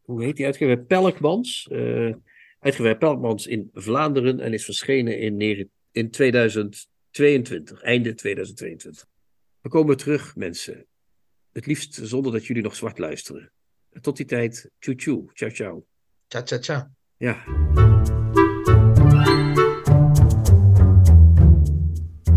[0.00, 0.78] hoe heet die uitgever?
[0.84, 1.68] Pelkmans.
[1.70, 2.14] eh
[2.58, 4.40] uitgever Pelkmans in Vlaanderen.
[4.40, 9.06] En is verschenen in, in 2022, einde 2022.
[9.60, 10.86] We komen terug, mensen.
[11.52, 13.52] Het liefst zonder dat jullie nog zwart luisteren.
[14.00, 15.84] Tot die tijd, tjoe tjoe, ciao ciao.
[16.26, 16.90] Tja, tja, tja.
[17.16, 17.44] Ja.